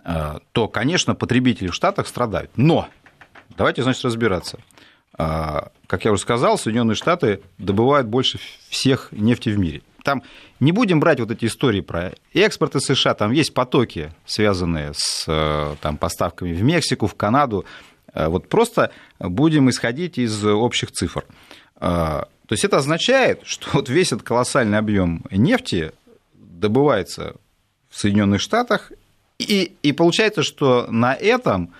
[0.04, 2.50] э, то, конечно, потребители в Штатах страдают.
[2.56, 2.88] Но
[3.56, 4.58] давайте, значит, разбираться.
[5.16, 9.82] Э, как я уже сказал, Соединенные Штаты добывают больше всех нефти в мире.
[10.02, 10.22] Там
[10.60, 15.24] не будем брать вот эти истории про экспорт из США, там есть потоки, связанные с
[15.26, 17.64] э, там, поставками в Мексику, в Канаду.
[18.14, 21.24] Э, вот просто будем исходить из общих цифр.
[21.76, 25.92] Э, то есть это означает, что вот весь этот колоссальный объем нефти
[26.34, 27.34] добывается
[27.90, 28.92] в Соединенных Штатах,
[29.38, 31.74] и, и получается, что на этом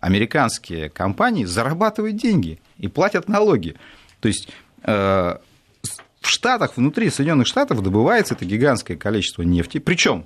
[0.00, 3.76] американские компании зарабатывают деньги и платят налоги.
[4.20, 4.48] То есть
[4.82, 5.36] э,
[6.20, 9.78] в Штатах, внутри Соединенных Штатов добывается это гигантское количество нефти.
[9.78, 10.24] Причем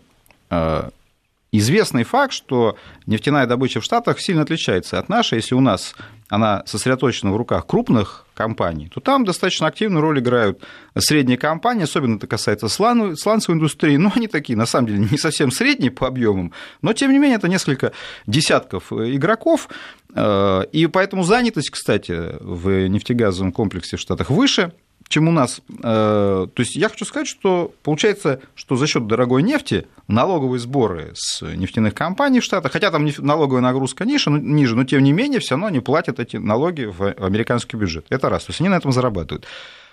[1.51, 5.37] Известный факт, что нефтяная добыча в Штатах сильно отличается от нашей.
[5.37, 5.95] Если у нас
[6.29, 10.63] она сосредоточена в руках крупных компаний, то там достаточно активную роль играют
[10.97, 13.97] средние компании, особенно это касается сланцевой индустрии.
[13.97, 17.39] Но они такие, на самом деле, не совсем средние по объемам, но, тем не менее,
[17.39, 17.93] это несколько
[18.27, 19.71] десятков игроков.
[20.15, 24.73] Э, и поэтому занятость, кстати, в нефтегазовом комплексе в Штатах выше,
[25.09, 25.61] чем у нас.
[25.83, 31.13] Э, то есть я хочу сказать, что получается, что за счет дорогой нефти налоговые сборы
[31.15, 35.41] с нефтяных компаний в Штатах, хотя там налоговая нагрузка ниже, ниже, но тем не менее
[35.41, 38.07] все равно они платят эти налоги в американский бюджет.
[38.11, 38.45] Это раз.
[38.45, 39.47] То есть они на этом зарабатывают.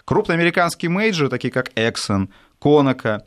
[0.04, 2.28] Крупные американские мейджоры, такие как Exxon,
[2.62, 3.22] Conoco,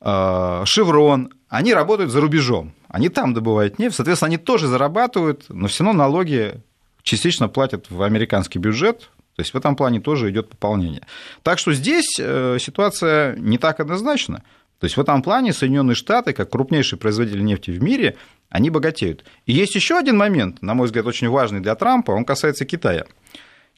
[0.00, 2.74] Chevron, они работают за рубежом.
[2.88, 6.60] Они там добывают нефть, соответственно, они тоже зарабатывают, но все равно налоги
[7.02, 11.02] частично платят в американский бюджет, то есть в этом плане тоже идет пополнение.
[11.44, 14.42] Так что здесь э, ситуация не так однозначна.
[14.80, 18.16] То есть в этом плане Соединенные Штаты, как крупнейший производитель нефти в мире,
[18.48, 19.24] они богатеют.
[19.46, 23.06] И есть еще один момент, на мой взгляд, очень важный для Трампа, он касается Китая.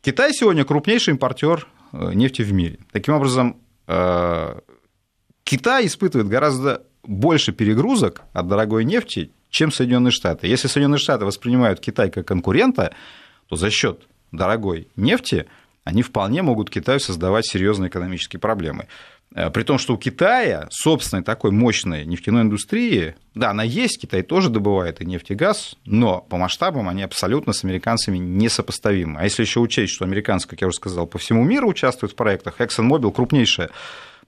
[0.00, 2.78] Китай сегодня крупнейший импортер э, нефти в мире.
[2.90, 4.60] Таким образом, э,
[5.44, 10.46] Китай испытывает гораздо больше перегрузок от дорогой нефти, чем Соединенные Штаты.
[10.46, 12.94] Если Соединенные Штаты воспринимают Китай как конкурента,
[13.46, 15.46] то за счет дорогой нефти,
[15.84, 18.86] они вполне могут Китаю создавать серьезные экономические проблемы.
[19.34, 24.22] Э, при том, что у Китая собственной такой мощной нефтяной индустрии, да, она есть, Китай
[24.22, 29.20] тоже добывает и нефть, и газ, но по масштабам они абсолютно с американцами несопоставимы.
[29.20, 32.16] А если еще учесть, что американцы, как я уже сказал, по всему миру участвуют в
[32.16, 33.70] проектах, ExxonMobil крупнейшая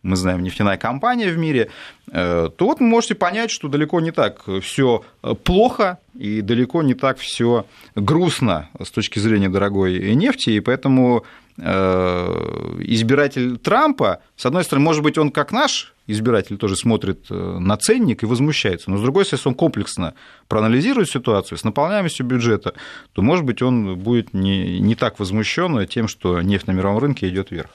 [0.03, 1.71] мы знаем, нефтяная компания в мире,
[2.11, 5.05] э, то вот вы можете понять, что далеко не так все
[5.45, 11.25] плохо и далеко не так все грустно с точки зрения дорогой нефти, и поэтому
[11.59, 17.35] э, избиратель Трампа, с одной стороны, может быть, он как наш избиратель тоже смотрит э,
[17.35, 20.15] на ценник и возмущается, но с другой стороны, если он комплексно
[20.49, 22.75] проанализирует ситуацию с наполняемостью бюджета,
[23.13, 27.29] то, может быть, он будет не, не так возмущен тем, что нефть на мировом рынке
[27.29, 27.71] идет вверх.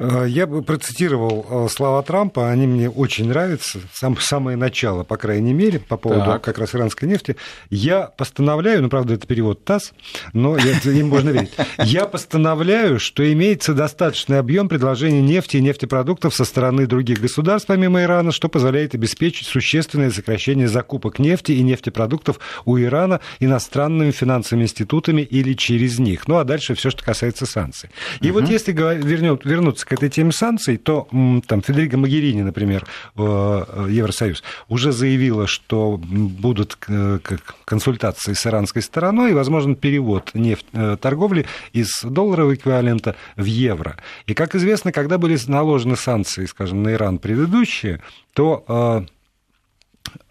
[0.00, 5.18] Э, я бы процитировал э, слова Трампа, они мне очень нравятся, сам, самое начало, по
[5.18, 6.42] крайней мере, по поводу так.
[6.42, 7.36] как раз иранской нефти.
[7.68, 9.92] Я постановляю, ну, правда, это перевод ТАСС,
[10.32, 11.52] но им можно верить.
[11.78, 18.02] Я постановляю, что имеется достаточный объем предложений нефти и нефтепродуктов со стороны других государств, помимо
[18.02, 25.20] Ирана, что позволяет обеспечить существенное сокращение закупок нефти и нефтепродуктов у Ирана иностранными финансовыми институтами
[25.20, 26.26] или через них.
[26.26, 27.90] Ну, а дальше все, что касается санкций.
[28.22, 28.40] И угу.
[28.40, 31.08] вот если вернем, вернуться к этой теме санкций, то
[31.48, 37.18] там Федерико Магерини, например, э, Евросоюз, уже заявила, что будут э,
[37.64, 43.96] консультации с иранской стороной и, возможен перевод нефть, э, торговли из долларового эквивалента в евро.
[44.26, 48.00] И, как известно, когда были наложены санкции, скажем, на Иран предыдущие,
[48.32, 49.04] то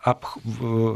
[0.02, 0.26] об,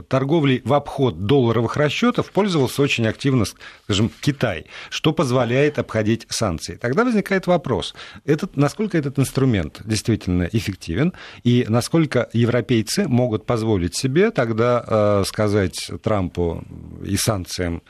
[0.08, 3.46] торговлей в обход долларовых расчетов пользовался очень активно,
[3.84, 6.76] скажем, Китай, что позволяет обходить санкции.
[6.76, 7.94] Тогда возникает вопрос,
[8.26, 15.92] этот, насколько этот инструмент действительно эффективен, и насколько европейцы могут позволить себе тогда э, сказать
[16.02, 16.64] Трампу
[17.06, 17.84] и санкциям,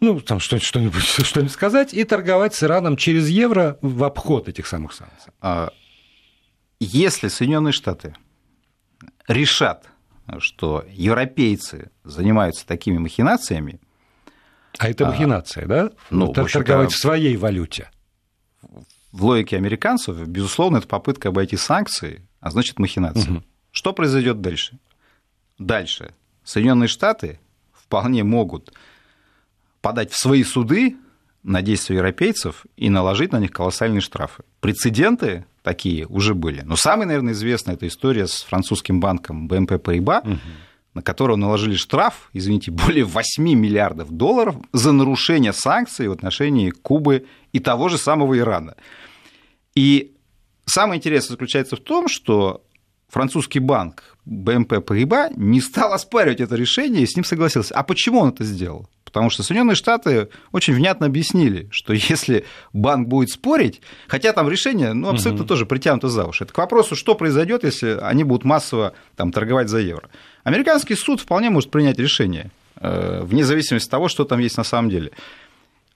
[0.00, 4.92] ну, там что-нибудь, что-нибудь сказать, и торговать с Ираном через евро в обход этих самых
[4.92, 5.32] санкций.
[5.40, 5.70] А
[6.80, 8.14] если Соединенные Штаты
[9.26, 9.88] решат
[10.38, 13.80] что европейцы занимаются такими махинациями.
[14.78, 15.90] А это а, махинация, а, да?
[16.10, 17.90] Ну, это торговать в своей валюте.
[19.12, 23.32] В логике американцев, безусловно, это попытка обойти санкции, а значит махинация.
[23.32, 23.42] Угу.
[23.72, 24.78] Что произойдет дальше?
[25.58, 26.14] Дальше.
[26.44, 27.40] Соединенные Штаты
[27.72, 28.72] вполне могут
[29.80, 30.96] подать в свои суды
[31.42, 34.44] на действия европейцев и наложить на них колоссальные штрафы.
[34.60, 36.62] Прецеденты такие уже были.
[36.62, 40.38] Но самая, наверное, известная эта история с французским банком BNP Paribas, угу.
[40.94, 47.26] на которого наложили штраф, извините, более 8 миллиардов долларов за нарушение санкций в отношении Кубы
[47.52, 48.76] и того же самого Ирана.
[49.74, 50.14] И
[50.64, 52.64] самое интересное заключается в том, что
[53.08, 57.74] французский банк BNP Paribas не стал оспаривать это решение и с ним согласился.
[57.74, 58.88] А почему он это сделал?
[59.04, 64.92] Потому что Соединенные Штаты очень внятно объяснили, что если банк будет спорить, хотя там решение
[64.92, 65.48] ну, абсолютно угу.
[65.48, 66.44] тоже притянуто за уши.
[66.44, 70.10] Это к вопросу, что произойдет, если они будут массово там, торговать за евро.
[70.44, 74.64] Американский суд вполне может принять решение, э, вне зависимости от того, что там есть на
[74.64, 75.12] самом деле.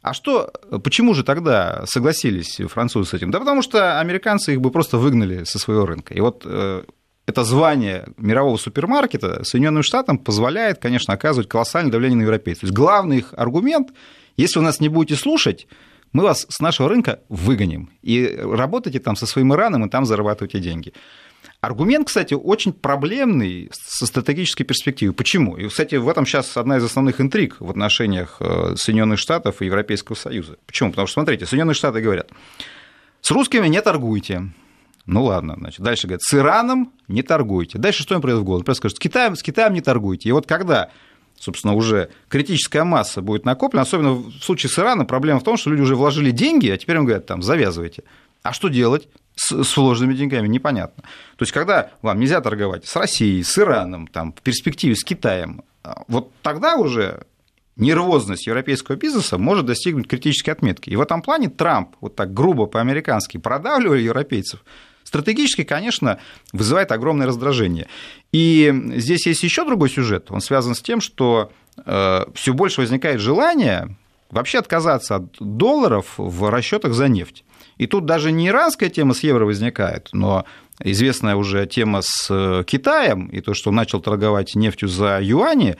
[0.01, 3.31] А что, почему же тогда согласились французы с этим?
[3.31, 6.13] Да потому что американцы их бы просто выгнали со своего рынка.
[6.13, 6.83] И вот э,
[7.27, 12.61] это звание мирового супермаркета Соединенным Штатам позволяет, конечно, оказывать колоссальное давление на европейцев.
[12.61, 13.93] То есть главный их аргумент,
[14.37, 15.67] если вы нас не будете слушать,
[16.13, 17.91] мы вас с нашего рынка выгоним.
[18.03, 20.93] И работайте там со своим Ираном, и там зарабатывайте деньги.
[21.61, 25.13] Аргумент, кстати, очень проблемный со стратегической перспективы.
[25.13, 25.57] Почему?
[25.57, 29.67] И, кстати, в этом сейчас одна из основных интриг в отношениях э, Соединенных Штатов и
[29.67, 30.57] Европейского Союза.
[30.67, 30.91] Почему?
[30.91, 32.31] Потому что, смотрите, Соединенные Штаты говорят,
[33.21, 34.53] с русскими не торгуйте.
[35.07, 37.79] Ну ладно, значит, дальше говорят, с Ираном не торгуйте.
[37.79, 38.63] Дальше что им придет в голову?
[38.63, 40.29] Просто скажут, с Китаем, с Китаем не торгуйте.
[40.29, 40.91] И вот когда
[41.39, 45.71] собственно, уже критическая масса будет накоплена, особенно в случае с Ираном, проблема в том, что
[45.71, 48.05] люди уже вложили деньги, а теперь им говорят, там, завязывайте.
[48.43, 49.09] А что делать?
[49.35, 51.05] с сложными деньгами, непонятно.
[51.37, 55.63] То есть, когда вам нельзя торговать с Россией, с Ираном, там, в перспективе с Китаем,
[55.83, 57.25] а, вот тогда уже
[57.77, 60.91] нервозность европейского бизнеса может достигнуть критической отметки.
[60.91, 64.63] И в этом плане Трамп, вот так грубо по-американски, продавливая европейцев,
[65.13, 66.19] стратегически, конечно,
[66.55, 67.87] вызывает огромное раздражение.
[68.33, 71.53] И здесь есть еще другой сюжет, он связан с тем, что
[71.85, 73.95] э, все больше возникает желание
[74.31, 77.45] вообще отказаться от долларов в расчетах за нефть.
[77.77, 80.47] И тут даже не иранская тема с евро возникает, но
[80.81, 85.77] известная уже тема с э, Китаем и то, что он начал торговать нефтью за юани.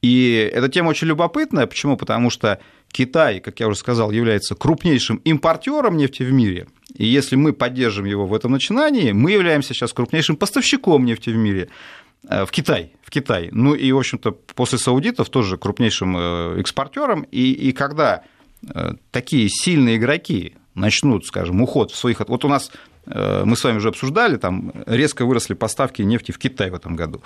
[0.00, 1.66] И эта тема очень любопытная.
[1.66, 1.98] Почему?
[1.98, 2.60] Потому что
[2.92, 6.68] Китай, как я уже сказал, является крупнейшим импортером нефти в мире.
[6.94, 11.36] И если мы поддержим его в этом начинании, мы являемся сейчас крупнейшим поставщиком нефти в
[11.36, 11.68] мире
[12.28, 13.48] э, в Китай, в Китай.
[13.52, 17.22] Ну и, в общем-то, после саудитов тоже крупнейшим э, экспортером.
[17.30, 18.22] И, и когда
[19.10, 22.20] такие сильные игроки начнут, скажем, уход в своих...
[22.26, 22.70] Вот у нас,
[23.06, 26.96] э, мы с вами уже обсуждали, там резко выросли поставки нефти в Китай в этом
[26.96, 27.22] году.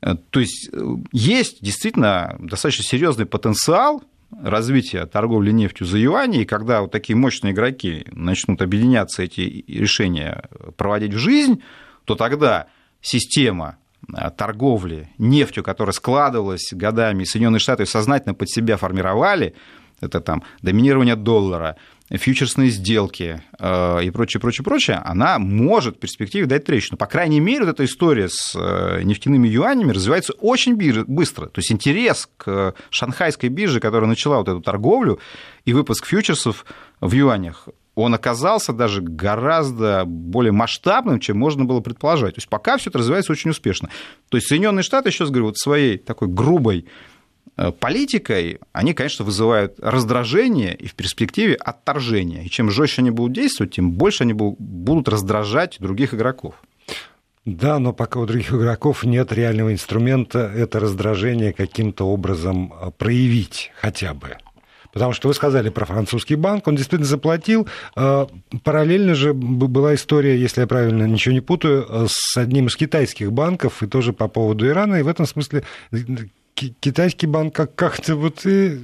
[0.00, 4.02] Э, то есть э, есть действительно достаточно серьезный потенциал
[4.40, 10.48] развития торговли нефтью за юани, и когда вот такие мощные игроки начнут объединяться, эти решения
[10.76, 11.62] проводить в жизнь,
[12.04, 12.66] то тогда
[13.00, 13.76] система
[14.36, 19.54] торговли нефтью, которая складывалась годами, Соединенные Штаты сознательно под себя формировали,
[20.00, 21.76] это там доминирование доллара,
[22.10, 26.96] фьючерсные сделки э, и прочее, прочее, прочее, она может в перспективе дать трещину.
[26.96, 31.46] По крайней мере, вот эта история с э, нефтяными юанями развивается очень быстро.
[31.46, 35.20] То есть интерес к шанхайской бирже, которая начала вот эту торговлю
[35.64, 36.66] и выпуск фьючерсов
[37.00, 42.34] в юанях, он оказался даже гораздо более масштабным, чем можно было предположить.
[42.34, 43.90] То есть пока все это развивается очень успешно.
[44.28, 46.86] То есть Соединенные Штаты, еще раз говорю, вот своей такой грубой
[47.80, 52.44] политикой, они, конечно, вызывают раздражение и в перспективе отторжение.
[52.44, 56.54] И чем жестче они будут действовать, тем больше они будут раздражать других игроков.
[57.44, 63.72] Да, но пока у других игроков нет реального инструмента это раздражение каким-то образом э, проявить
[63.80, 64.36] хотя бы.
[64.92, 67.66] Потому что вы сказали про французский банк, он действительно заплатил.
[67.96, 68.26] Э,
[68.62, 73.82] параллельно же была история, если я правильно ничего не путаю, с одним из китайских банков,
[73.82, 74.96] и тоже по поводу Ирана.
[74.96, 75.64] И в этом смысле
[76.54, 78.80] китайский банк как- как-то вот и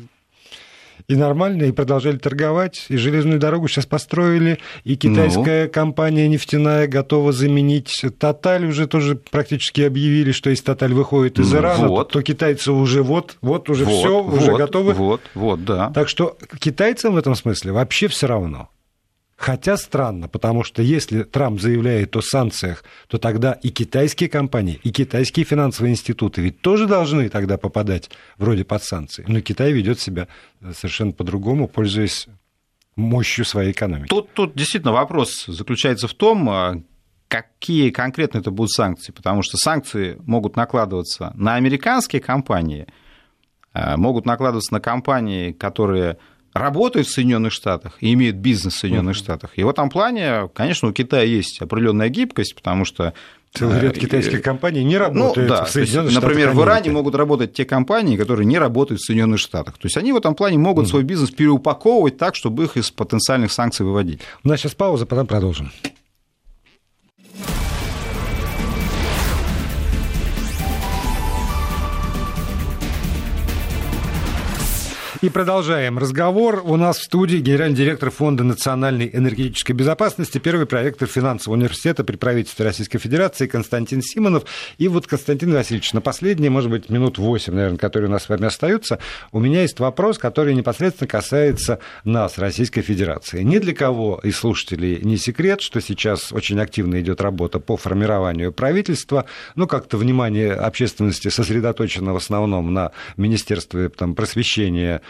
[1.08, 5.70] и нормально, и продолжали торговать, и железную дорогу сейчас построили, и китайская ну.
[5.70, 11.88] компания нефтяная готова заменить Тоталь, уже тоже практически объявили, что если Тоталь выходит из Ирана,
[11.88, 12.12] вот.
[12.12, 14.92] то китайцы уже вот, вот уже вот, все, вот, уже готовы.
[14.92, 15.90] Вот, вот, да.
[15.94, 18.68] Так что китайцам в этом смысле вообще все равно.
[19.38, 24.90] Хотя странно, потому что если Трамп заявляет о санкциях, то тогда и китайские компании, и
[24.90, 29.24] китайские финансовые институты ведь тоже должны тогда попадать вроде под санкции.
[29.28, 30.26] Но Китай ведет себя
[30.74, 32.26] совершенно по-другому, пользуясь
[32.96, 34.08] мощью своей экономики.
[34.08, 36.82] Тут, тут действительно вопрос заключается в том, а,
[37.28, 42.88] какие конкретно это будут санкции, потому что санкции могут накладываться на американские компании,
[43.72, 46.18] а, могут накладываться на компании, которые
[46.52, 49.18] работают в Соединенных Штатах и имеют бизнес в Соединенных uh-huh.
[49.18, 49.50] Штатах.
[49.56, 53.14] И в этом плане, конечно, у Китая есть определенная гибкость, потому что
[53.54, 56.28] Целый ряд э, китайских компаний не работают ну, да, в Соединенных Штатах.
[56.28, 59.78] Например, в Иране могут работать те компании, которые не работают в Соединенных Штатах.
[59.78, 60.90] То есть они в этом плане могут mm.
[60.90, 64.20] свой бизнес переупаковывать так, чтобы их из потенциальных санкций выводить.
[64.44, 65.72] У нас сейчас пауза, потом продолжим.
[75.20, 76.62] И продолжаем разговор.
[76.64, 82.14] У нас в студии генеральный директор Фонда национальной энергетической безопасности, первый проектор финансового университета при
[82.14, 84.44] правительстве Российской Федерации Константин Симонов.
[84.78, 88.28] И вот, Константин Васильевич, на последние, может быть, минут восемь, наверное, которые у нас с
[88.28, 89.00] вами остаются,
[89.32, 93.42] у меня есть вопрос, который непосредственно касается нас, Российской Федерации.
[93.42, 98.52] Ни для кого из слушателей не секрет, что сейчас очень активно идет работа по формированию
[98.52, 99.24] правительства.
[99.56, 105.02] Ну, как-то внимание общественности сосредоточено в основном на Министерстве там, просвещения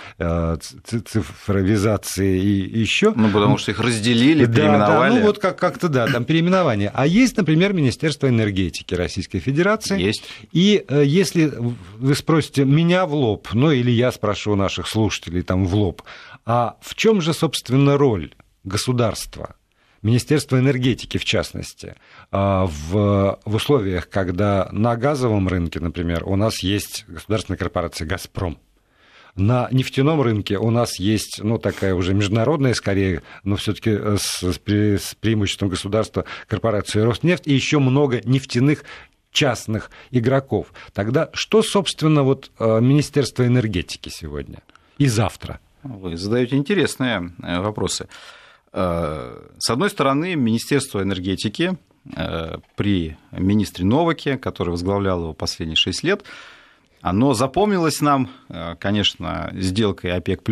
[0.84, 3.12] цифровизации и еще.
[3.14, 5.14] Ну, потому что их разделили, да, переименовали.
[5.14, 6.90] Да, ну, вот как- как-то, да, там переименование.
[6.94, 10.00] А есть, например, Министерство энергетики Российской Федерации.
[10.00, 10.24] Есть.
[10.52, 11.52] И э, если
[11.98, 16.03] вы спросите меня в лоб, ну, или я спрошу наших слушателей там в лоб,
[16.44, 18.32] а в чем же, собственно, роль
[18.64, 19.57] государства
[20.03, 21.96] Министерство энергетики, в частности,
[22.30, 28.59] а, в, в условиях, когда на газовом рынке, например, у нас есть государственная корпорация «Газпром»,
[29.39, 34.43] на нефтяном рынке у нас есть, ну, такая уже международная, скорее, но все-таки э, с,
[34.43, 38.84] с, преимуществом государства корпорация Роснефть и еще много нефтяных
[39.30, 40.72] частных игроков.
[40.93, 44.59] Тогда что, собственно, вот э, Министерство энергетики сегодня
[44.99, 45.61] и завтра?
[45.84, 48.09] Вы задаете интересные э, вопросы.
[48.70, 51.78] С одной стороны, Министерство энергетики
[52.76, 56.22] при министре Новаке, который возглавлял его последние шесть лет,
[57.01, 60.42] оно запомнилось нам, э, конечно, сделкой ОПЕК+.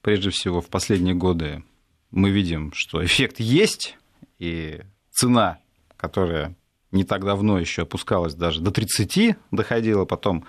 [0.00, 1.62] Прежде всего, в последние годы
[2.10, 3.96] мы видим, что эффект есть,
[4.38, 5.58] и цена,
[5.96, 6.56] которая
[6.90, 10.44] не так давно еще опускалась даже до 30, доходила, потом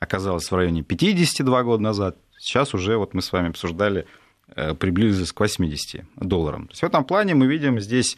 [0.00, 4.06] оказалась в районе 50 два года назад, сейчас уже вот мы с вами обсуждали,
[4.54, 6.66] э, приблизилась к 80 долларам.
[6.68, 8.16] То есть в этом плане мы видим здесь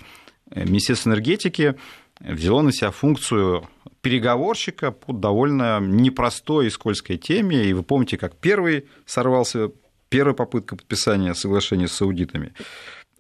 [0.51, 1.77] э, Министерство энергетики
[2.21, 3.69] взяло на себя функцию
[4.01, 7.65] переговорщика по довольно непростой и скользкой теме.
[7.65, 9.71] И вы помните, как первый сорвался,
[10.09, 12.53] первая попытка подписания соглашения с саудитами.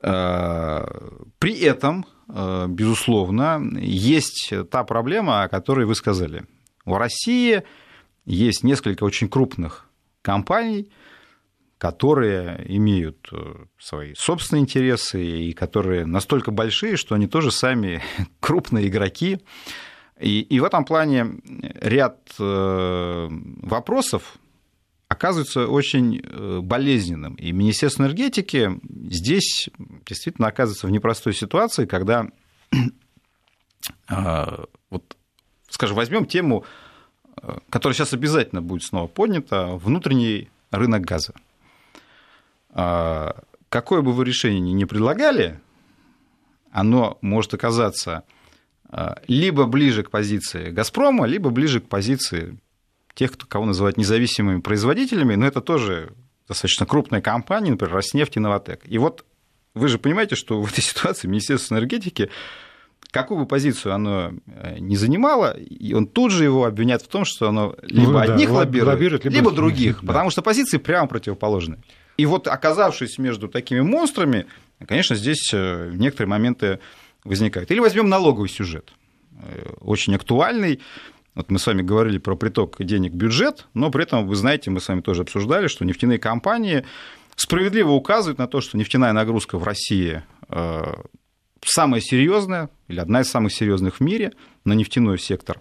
[0.03, 0.86] А,
[1.38, 6.44] при этом, а, безусловно, есть та проблема, о которой вы сказали.
[6.84, 7.64] В России
[8.24, 9.88] есть несколько очень крупных
[10.22, 10.90] компаний,
[11.79, 18.03] которые имеют э, свои собственные интересы и которые настолько большие, что они тоже сами
[18.41, 19.41] крупные игроки,
[20.18, 21.35] и, и в этом плане
[21.74, 24.39] ряд э, вопросов
[25.09, 27.35] оказывается очень э, болезненным.
[27.35, 29.68] И Министерство энергетики здесь
[30.07, 32.29] действительно оказывается в непростой ситуации, когда,
[34.09, 35.16] вот,
[35.68, 36.64] скажем, возьмем тему,
[37.68, 41.35] которая сейчас обязательно будет снова поднята, внутренний рынок газа.
[42.77, 45.59] Какое бы вы решение ни предлагали,
[46.70, 48.24] оно может оказаться
[48.89, 52.59] а, либо ближе к позиции «Газпрома», либо ближе к позиции
[53.14, 56.12] тех, кого называют независимыми производителями, но это тоже
[56.47, 58.83] достаточно крупная компания, например, «Роснефть» и «Новотек».
[58.85, 59.24] И вот
[59.74, 62.31] вы же понимаете, что в этой ситуации Министерство энергетики
[63.11, 67.24] какую бы позицию оно э, не занимало, и он тут же его обвинят в том,
[67.24, 70.09] что оно либо ну, одних да, лоббирует, лоббирует, либо, либо других, да.
[70.09, 71.79] потому что позиции прямо противоположны.
[72.17, 74.47] И вот оказавшись между такими монстрами,
[74.87, 76.81] конечно, здесь э, некоторые моменты
[77.25, 77.71] возникают.
[77.71, 78.93] Или возьмем налоговый сюжет,
[79.43, 80.81] э, очень актуальный.
[81.35, 84.71] Вот мы с вами говорили про приток денег в бюджет, но при этом, вы знаете,
[84.71, 86.85] мы с вами тоже обсуждали, что нефтяные компании
[87.37, 90.95] справедливо указывают на то, что нефтяная нагрузка в России э,
[91.62, 94.33] самая серьезная, или одна из самых серьезных в мире
[94.64, 95.61] на нефтяной сектор.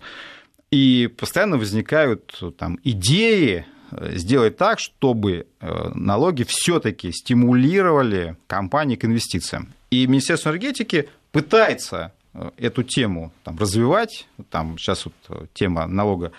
[0.72, 9.74] И постоянно возникают там, идеи сделать так, чтобы налоги все-таки стимулировали компании к инвестициям.
[9.96, 14.28] И Министерство энергетики пытается э, эту тему там, развивать.
[14.50, 16.32] Там сейчас вот э, тема налога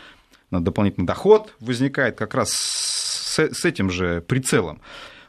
[0.51, 4.81] на дополнительный доход возникает как раз с, с этим же прицелом.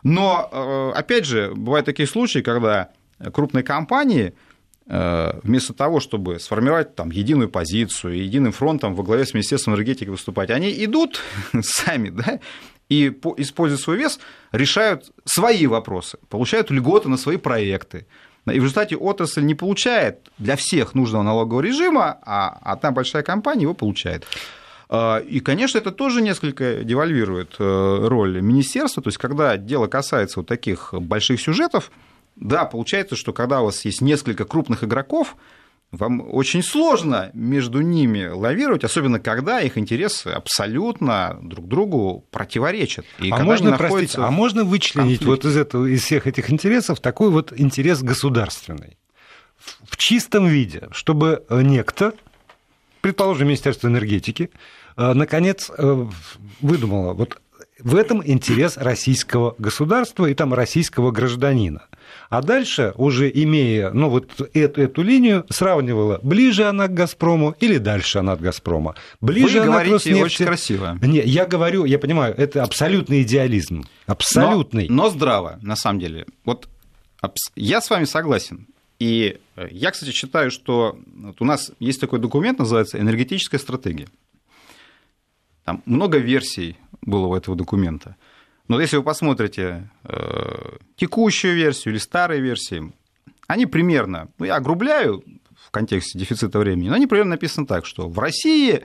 [0.03, 2.89] Но, э, опять же, бывают такие случаи, когда
[3.33, 4.33] крупные компании
[4.89, 10.49] вместо того, чтобы сформировать там единую позицию, единым фронтом во главе с Министерством энергетики выступать,
[10.49, 11.19] они идут
[11.61, 12.39] сами, да,
[12.87, 14.19] и, используя свой вес,
[14.53, 18.07] решают свои вопросы, получают льготы на свои проекты,
[18.45, 23.63] и в результате отрасль не получает для всех нужного налогового режима, а одна большая компания
[23.63, 24.25] его получает.
[24.89, 29.03] А, и, конечно, это тоже несколько девальвирует э, роль министерства.
[29.03, 31.91] То есть, когда дело касается вот таких больших сюжетов,
[32.39, 35.35] да, получается, что когда у вас есть несколько крупных игроков,
[35.91, 43.05] вам очень сложно между ними лавировать, особенно когда их интересы абсолютно друг другу противоречат.
[43.19, 47.29] И а, можно, простите, а можно вычленить вот из, этого, из всех этих интересов такой
[47.29, 48.97] вот интерес государственный?
[49.85, 52.13] В чистом виде, чтобы некто,
[53.01, 54.51] предположим, Министерство энергетики,
[54.97, 56.07] э, наконец э,
[56.61, 57.41] выдумало, вот
[57.79, 61.87] в этом интерес российского государства и там российского гражданина.
[62.29, 67.77] А дальше, уже имея ну, вот эту, эту линию, сравнивала, ближе она к «Газпрому» или
[67.77, 68.95] дальше она от «Газпрома».
[69.21, 70.23] Ближе Вы она говорите к Роснефти.
[70.23, 70.97] очень красиво.
[71.01, 73.85] Не, я говорю, я понимаю, это абсолютный идеализм.
[74.05, 74.87] Абсолютный.
[74.89, 76.25] Но, но здраво, на самом деле.
[76.43, 76.67] Вот
[77.55, 78.67] я с вами согласен.
[78.99, 84.07] И э, я, кстати, считаю, что вот у нас есть такой документ, называется «Энергетическая стратегия».
[85.63, 88.15] Там много версий было у этого документа.
[88.67, 92.91] Но если вы посмотрите э, текущую версию или старые версии,
[93.47, 95.23] они примерно, ну я огрубляю
[95.55, 98.83] в контексте дефицита времени, но они примерно написаны так, что в России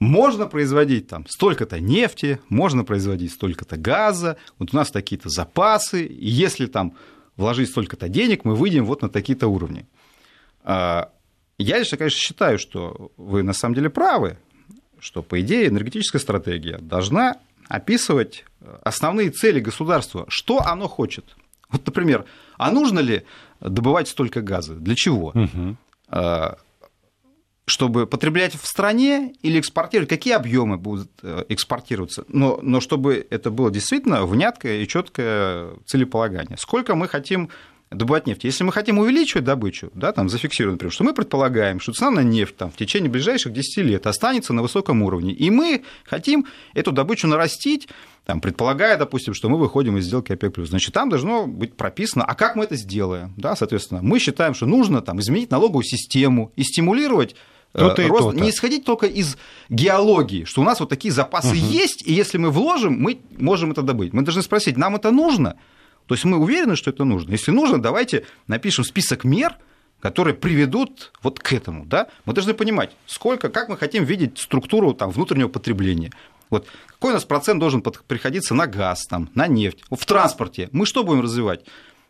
[0.00, 6.28] можно производить там столько-то нефти, можно производить столько-то газа, вот у нас такие-то запасы, и
[6.28, 6.94] если там
[7.36, 9.86] вложить столько-то денег, мы выйдем вот на такие-то уровни.
[10.62, 11.10] А,
[11.58, 14.38] я лично, конечно, считаю, что вы на самом деле правы,
[14.98, 17.36] что, по идее, энергетическая стратегия должна
[17.68, 18.44] описывать
[18.82, 21.36] основные цели государства, что оно хочет.
[21.70, 22.24] Вот, например,
[22.56, 23.24] а нужно ли
[23.60, 24.74] добывать столько газа?
[24.74, 25.34] Для чего?
[25.34, 25.76] Угу.
[27.66, 30.10] Чтобы потреблять в стране или экспортировать?
[30.10, 32.26] Какие объемы будут э, экспортироваться?
[32.28, 36.58] Но, но чтобы это было действительно внятное и четкое целеполагание.
[36.58, 37.48] Сколько мы хотим
[37.90, 38.44] добывать нефть.
[38.44, 42.20] Если мы хотим увеличивать добычу, да, там зафиксировать, например, что мы предполагаем, что цена на
[42.20, 46.92] нефть там, в течение ближайших 10 лет останется на высоком уровне, и мы хотим эту
[46.92, 47.88] добычу нарастить,
[48.24, 52.34] там, предполагая, допустим, что мы выходим из сделки ОПЕК+, значит, там должно быть прописано, а
[52.34, 56.64] как мы это сделаем, да, соответственно, мы считаем, что нужно там, изменить налоговую систему и
[56.64, 57.36] стимулировать
[57.74, 58.40] э, то-то рост, то-то.
[58.40, 59.36] не исходить только из
[59.68, 61.56] геологии, что у нас вот такие запасы угу.
[61.56, 64.12] есть, и если мы вложим, мы можем это добыть.
[64.12, 65.56] Мы должны спросить, нам это нужно?
[66.06, 67.32] То есть мы уверены, что это нужно.
[67.32, 69.56] Если нужно, давайте напишем список мер,
[70.00, 71.86] которые приведут вот к этому.
[71.86, 72.08] Да?
[72.26, 76.12] Мы должны понимать, сколько, как мы хотим видеть структуру там, внутреннего потребления.
[76.50, 80.68] Вот какой у нас процент должен приходиться на газ, там, на нефть, в транспорте.
[80.72, 81.64] Мы что будем развивать?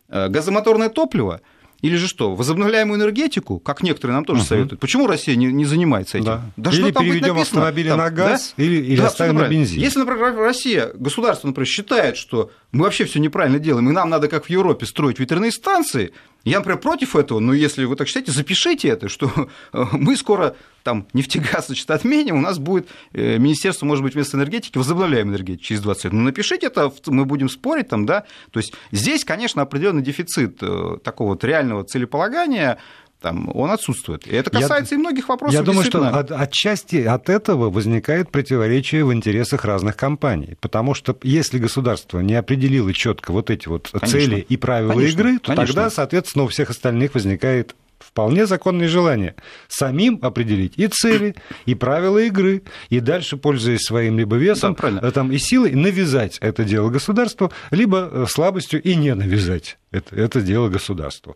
[0.09, 1.41] Э, газомоторное топливо–
[1.85, 4.47] или же что, возобновляемую энергетику, как некоторые нам тоже угу.
[4.47, 4.81] советуют.
[4.81, 6.25] Почему Россия не, не занимается этим?
[6.25, 6.41] Да.
[6.57, 8.63] Да или что переведем автомобили там, на газ, да?
[8.63, 9.79] или, или да, оставим на бензин.
[9.79, 14.29] Если, например, Россия, государство, например, считает, что мы вообще все неправильно делаем, и нам надо,
[14.29, 16.11] как в Европе, строить ветряные станции,
[16.45, 21.07] я, например, против этого, но если вы так считаете, запишите это, что мы скоро там
[21.13, 25.81] нефтегаз значит, отменим, у нас будет э, министерство, может быть, вместо энергетики возобновляем энергетику через
[25.81, 26.13] 20 лет.
[26.13, 28.25] Ну, напишите это, мы будем спорить там, да.
[28.51, 32.77] То есть здесь, конечно, определенный дефицит э, такого вот реального целеполагания,
[33.25, 34.27] там, он отсутствует.
[34.27, 35.55] И это касается я, и многих вопросов.
[35.55, 40.57] Я думаю, что от, отчасти от этого возникает противоречие в интересах разных компаний.
[40.61, 44.09] Потому что если государство не определило четко вот эти вот конечно.
[44.11, 45.11] цели и правила конечно.
[45.11, 45.65] игры, то конечно.
[45.65, 49.33] тогда, соответственно, у всех остальных возникает вполне законное желание
[49.69, 51.33] самим определить и цели,
[51.65, 56.63] и правила игры, и дальше, пользуясь своим либо весом да, там, и силой, навязать это
[56.63, 61.35] дело государству, либо э, слабостью и не навязать это, это дело государству.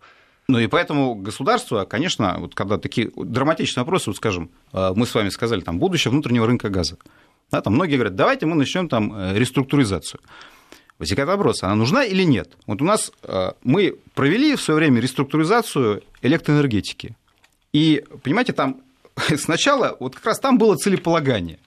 [0.49, 5.13] Ну и поэтому государство, конечно, вот когда такие драматичные вопросы, вот скажем, э, мы с
[5.13, 6.97] вами сказали, там, будущее внутреннего рынка газа.
[7.51, 10.19] Да, там многие говорят, давайте мы начнем там э, реструктуризацию.
[10.97, 12.57] Возникает вопрос, она нужна или нет?
[12.65, 17.15] Вот у нас э, мы провели в свое время реструктуризацию электроэнергетики.
[17.71, 18.81] И, понимаете, там
[19.37, 21.59] сначала, вот как раз там было целеполагание.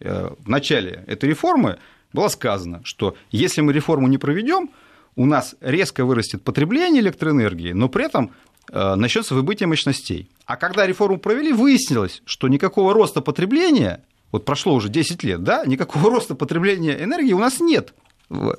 [0.00, 1.78] В начале этой реформы
[2.12, 4.70] было сказано, что если мы реформу не проведем,
[5.18, 8.30] у нас резко вырастет потребление электроэнергии, но при этом
[8.70, 10.30] э, начнется выбытие мощностей.
[10.46, 15.66] А когда реформу провели, выяснилось, что никакого роста потребления, вот прошло уже 10 лет, да,
[15.66, 17.94] никакого роста потребления энергии у нас нет.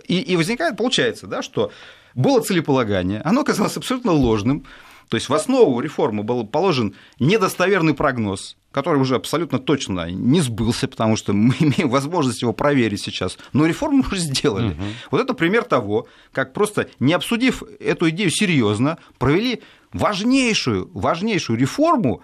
[0.06, 1.72] И, и возникает, получается, да, что
[2.14, 4.66] было целеполагание, оно оказалось абсолютно ложным,
[5.10, 10.88] то есть в основу реформы был положен недостоверный прогноз, который уже абсолютно точно не сбылся,
[10.88, 13.38] потому что мы имеем возможность его проверить сейчас.
[13.52, 14.70] Но реформу уже сделали.
[14.70, 14.84] Угу.
[15.12, 22.22] Вот это пример того, как просто не обсудив эту идею серьезно, провели важнейшую, важнейшую реформу,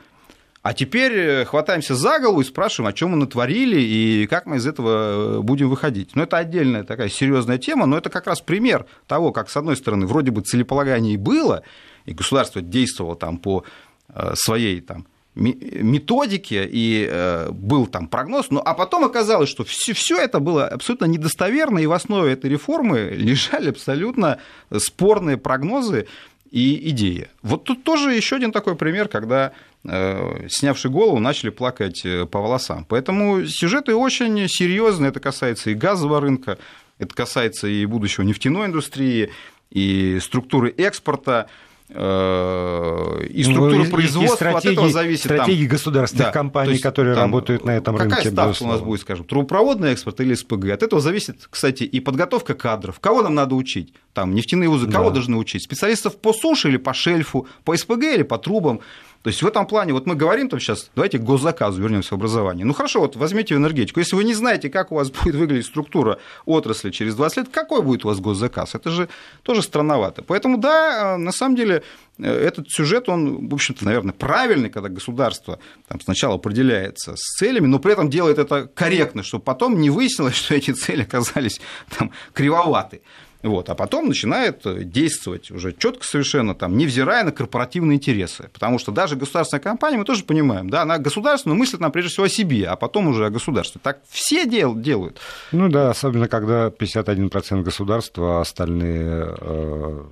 [0.61, 4.57] а теперь э, хватаемся за голову и спрашиваем, о чем мы натворили и как мы
[4.57, 6.15] из этого э, будем выходить.
[6.15, 9.77] Но это отдельная такая серьезная тема, но это как раз пример того, как, с одной
[9.77, 11.61] стороны, вроде бы целеполагание и было,
[12.05, 13.63] и государство действовало там по
[14.09, 20.17] э, своей там, методике, и э, был там прогноз, ну, а потом оказалось, что все,
[20.17, 24.39] это было абсолютно недостоверно, и в основе этой реформы лежали абсолютно
[24.77, 26.07] спорные прогнозы
[26.51, 27.27] и идеи.
[27.41, 29.51] Вот тут тоже еще один такой пример, когда
[29.83, 32.85] э, снявший голову, начали плакать по волосам.
[32.87, 36.57] Поэтому сюжеты очень серьезные, это касается и газового рынка,
[36.97, 39.31] это касается и будущего нефтяной индустрии,
[39.69, 41.49] и структуры экспорта.
[41.89, 45.25] Э, и структура ну, производства и от этого зависит.
[45.25, 48.17] Стратегии там, государственных да, компаний, есть, которые там, работают на этом какая рынке.
[48.17, 48.75] Какая ставка безусловно.
[48.75, 50.65] у нас будет, скажем, трубопроводный экспорт или СПГ?
[50.69, 52.99] От этого зависит, кстати, и подготовка кадров.
[52.99, 53.93] Кого нам надо учить?
[54.13, 55.15] Там нефтяные вузы, кого да.
[55.15, 55.63] должны учить?
[55.63, 58.79] Специалистов по суше или по шельфу, по СПГ или по трубам?
[59.25, 62.13] То есть в этом плане, вот мы говорим там сейчас, давайте к госзаказу вернемся в
[62.13, 62.63] образование.
[62.63, 63.99] Ну хорошо, вот возьмите энергетику.
[63.99, 67.81] Если вы не знаете, как у вас будет выглядеть структура отрасли через 20 лет, какой
[67.81, 68.75] будет у вас госзаказ?
[68.75, 69.09] Это же
[69.41, 70.21] тоже странновато.
[70.21, 71.81] Поэтому да, на самом деле
[72.19, 75.57] э, этот сюжет, он, в общем-то, наверное, правильный, когда государство
[75.87, 80.35] там, сначала определяется с целями, но при этом делает это корректно, чтобы потом не выяснилось,
[80.35, 81.59] что эти цели оказались
[81.97, 83.01] там, кривоваты.
[83.45, 88.49] Вот, а потом начинает действовать уже четко совершенно, там, невзирая на корпоративные интересы.
[88.51, 92.25] Потому что даже государственная компания, мы тоже понимаем, да, она государственную мыслит нам прежде всего
[92.25, 93.79] о себе, а потом уже о государстве.
[93.83, 95.19] Так все дел, делают.
[95.51, 100.03] Ну да, особенно когда 51% государства, а остальные э,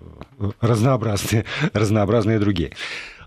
[0.61, 2.73] разнообразные, разнообразные другие.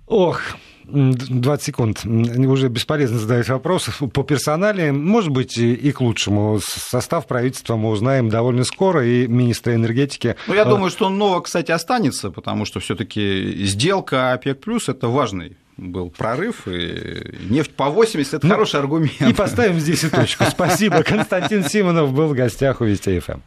[0.07, 0.41] Ох,
[0.87, 2.05] 20 секунд.
[2.05, 4.93] Уже бесполезно задать вопросы по персонале.
[4.93, 6.61] Может быть, и к лучшему.
[6.63, 10.37] Состав правительства мы узнаем довольно скоро, и министра энергетики...
[10.47, 14.61] Ну, я а, думаю, что он ново, кстати, останется, потому что все таки сделка ОПЕК+,
[14.61, 19.21] плюс это важный был прорыв, и нефть по 80– это ну, хороший аргумент.
[19.21, 20.45] И поставим здесь и точку.
[20.51, 21.03] Спасибо.
[21.03, 23.41] Константин Симонов был в гостях у Вести ФМ.